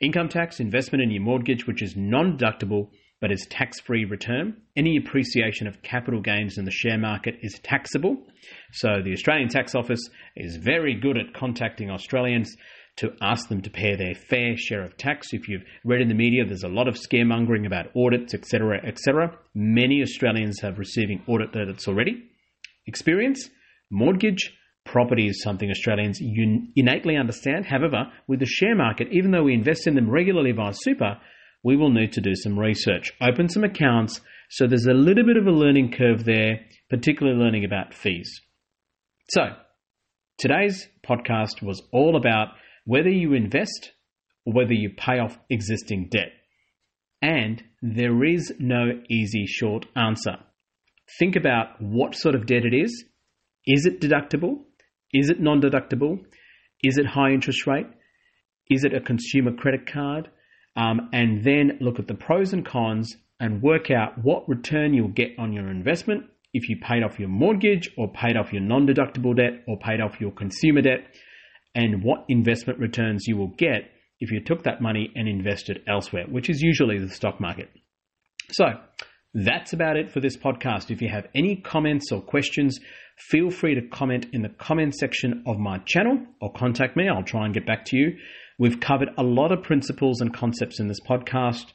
Income 0.00 0.28
tax, 0.28 0.60
investment 0.60 1.02
in 1.02 1.10
your 1.10 1.22
mortgage, 1.22 1.66
which 1.66 1.82
is 1.82 1.96
non 1.96 2.38
deductible, 2.38 2.90
but 3.20 3.32
is 3.32 3.46
tax 3.50 3.80
free 3.80 4.04
return. 4.04 4.56
Any 4.76 4.96
appreciation 4.96 5.66
of 5.66 5.82
capital 5.82 6.20
gains 6.20 6.58
in 6.58 6.64
the 6.64 6.70
share 6.70 6.98
market 6.98 7.36
is 7.42 7.58
taxable. 7.62 8.16
So 8.72 9.02
the 9.02 9.12
Australian 9.12 9.48
Tax 9.48 9.74
Office 9.74 10.00
is 10.36 10.56
very 10.56 10.94
good 10.94 11.16
at 11.16 11.34
contacting 11.34 11.90
Australians 11.90 12.54
to 12.96 13.10
ask 13.22 13.48
them 13.48 13.62
to 13.62 13.70
pay 13.70 13.94
their 13.94 14.14
fair 14.14 14.56
share 14.56 14.84
of 14.84 14.96
tax. 14.96 15.28
If 15.32 15.48
you've 15.48 15.64
read 15.84 16.00
in 16.00 16.08
the 16.08 16.14
media, 16.14 16.44
there's 16.44 16.64
a 16.64 16.68
lot 16.68 16.88
of 16.88 16.94
scaremongering 16.94 17.66
about 17.66 17.94
audits, 17.96 18.34
etc., 18.34 18.80
etc. 18.84 19.36
Many 19.54 20.02
Australians 20.02 20.60
have 20.62 20.78
receiving 20.78 21.22
audit 21.28 21.52
debts 21.52 21.86
already. 21.86 22.24
Experience, 22.86 23.48
mortgage, 23.90 24.52
property 24.84 25.28
is 25.28 25.42
something 25.42 25.70
Australians 25.70 26.18
innately 26.74 27.16
understand. 27.16 27.66
However, 27.66 28.10
with 28.26 28.40
the 28.40 28.46
share 28.46 28.74
market, 28.74 29.08
even 29.12 29.30
though 29.30 29.44
we 29.44 29.54
invest 29.54 29.86
in 29.86 29.94
them 29.94 30.10
regularly 30.10 30.52
via 30.52 30.72
super, 30.72 31.18
we 31.68 31.76
will 31.76 31.90
need 31.90 32.14
to 32.14 32.22
do 32.22 32.34
some 32.34 32.58
research, 32.58 33.12
open 33.20 33.46
some 33.46 33.62
accounts. 33.62 34.22
So 34.48 34.66
there's 34.66 34.86
a 34.86 34.94
little 34.94 35.26
bit 35.26 35.36
of 35.36 35.46
a 35.46 35.50
learning 35.50 35.92
curve 35.92 36.24
there, 36.24 36.60
particularly 36.88 37.38
learning 37.38 37.66
about 37.66 37.92
fees. 37.92 38.40
So 39.28 39.42
today's 40.38 40.88
podcast 41.06 41.62
was 41.62 41.82
all 41.92 42.16
about 42.16 42.54
whether 42.86 43.10
you 43.10 43.34
invest 43.34 43.92
or 44.46 44.54
whether 44.54 44.72
you 44.72 44.92
pay 44.96 45.18
off 45.18 45.36
existing 45.50 46.08
debt. 46.10 46.32
And 47.20 47.62
there 47.82 48.24
is 48.24 48.50
no 48.58 49.02
easy 49.10 49.44
short 49.46 49.84
answer. 49.94 50.36
Think 51.18 51.36
about 51.36 51.82
what 51.82 52.14
sort 52.14 52.34
of 52.34 52.46
debt 52.46 52.64
it 52.64 52.74
is. 52.74 53.04
Is 53.66 53.84
it 53.84 54.00
deductible? 54.00 54.60
Is 55.12 55.28
it 55.28 55.38
non 55.38 55.60
deductible? 55.60 56.20
Is 56.82 56.96
it 56.96 57.04
high 57.04 57.32
interest 57.32 57.66
rate? 57.66 57.88
Is 58.70 58.84
it 58.84 58.94
a 58.94 59.02
consumer 59.02 59.52
credit 59.52 59.86
card? 59.86 60.30
Um, 60.78 61.10
and 61.12 61.42
then 61.42 61.76
look 61.80 61.98
at 61.98 62.06
the 62.06 62.14
pros 62.14 62.52
and 62.52 62.64
cons 62.64 63.16
and 63.40 63.60
work 63.60 63.90
out 63.90 64.16
what 64.22 64.48
return 64.48 64.94
you'll 64.94 65.08
get 65.08 65.32
on 65.36 65.52
your 65.52 65.68
investment 65.68 66.24
if 66.54 66.68
you 66.68 66.76
paid 66.80 67.02
off 67.02 67.18
your 67.18 67.28
mortgage 67.28 67.90
or 67.98 68.10
paid 68.12 68.36
off 68.36 68.52
your 68.52 68.62
non 68.62 68.86
deductible 68.86 69.36
debt 69.36 69.64
or 69.66 69.76
paid 69.76 70.00
off 70.00 70.20
your 70.20 70.30
consumer 70.30 70.80
debt 70.80 71.00
and 71.74 72.04
what 72.04 72.24
investment 72.28 72.78
returns 72.78 73.24
you 73.26 73.36
will 73.36 73.52
get 73.58 73.90
if 74.20 74.30
you 74.30 74.40
took 74.42 74.62
that 74.62 74.80
money 74.80 75.10
and 75.16 75.28
invested 75.28 75.82
elsewhere, 75.88 76.24
which 76.28 76.48
is 76.48 76.60
usually 76.60 76.98
the 76.98 77.08
stock 77.08 77.40
market. 77.40 77.68
So 78.52 78.66
that's 79.34 79.72
about 79.72 79.96
it 79.96 80.10
for 80.10 80.20
this 80.20 80.36
podcast. 80.36 80.90
If 80.90 81.02
you 81.02 81.08
have 81.08 81.26
any 81.34 81.56
comments 81.56 82.10
or 82.12 82.20
questions, 82.20 82.78
feel 83.16 83.50
free 83.50 83.74
to 83.74 83.82
comment 83.82 84.26
in 84.32 84.42
the 84.42 84.48
comment 84.48 84.94
section 84.94 85.42
of 85.44 85.58
my 85.58 85.78
channel 85.86 86.18
or 86.40 86.52
contact 86.52 86.96
me. 86.96 87.08
I'll 87.08 87.24
try 87.24 87.44
and 87.44 87.54
get 87.54 87.66
back 87.66 87.84
to 87.86 87.96
you. 87.96 88.16
We've 88.58 88.80
covered 88.80 89.10
a 89.16 89.22
lot 89.22 89.52
of 89.52 89.62
principles 89.62 90.20
and 90.20 90.34
concepts 90.34 90.80
in 90.80 90.88
this 90.88 91.00
podcast. 91.00 91.66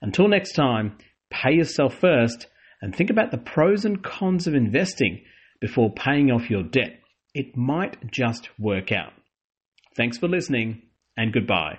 Until 0.00 0.26
next 0.26 0.52
time, 0.54 0.98
pay 1.30 1.52
yourself 1.52 1.94
first 1.94 2.48
and 2.80 2.94
think 2.94 3.10
about 3.10 3.30
the 3.30 3.38
pros 3.38 3.84
and 3.84 4.02
cons 4.02 4.46
of 4.46 4.54
investing 4.54 5.22
before 5.60 5.92
paying 5.92 6.30
off 6.32 6.50
your 6.50 6.64
debt. 6.64 6.98
It 7.32 7.56
might 7.56 8.10
just 8.10 8.48
work 8.58 8.90
out. 8.90 9.12
Thanks 9.96 10.18
for 10.18 10.28
listening 10.28 10.82
and 11.16 11.32
goodbye. 11.32 11.78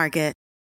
Market. 0.01 0.40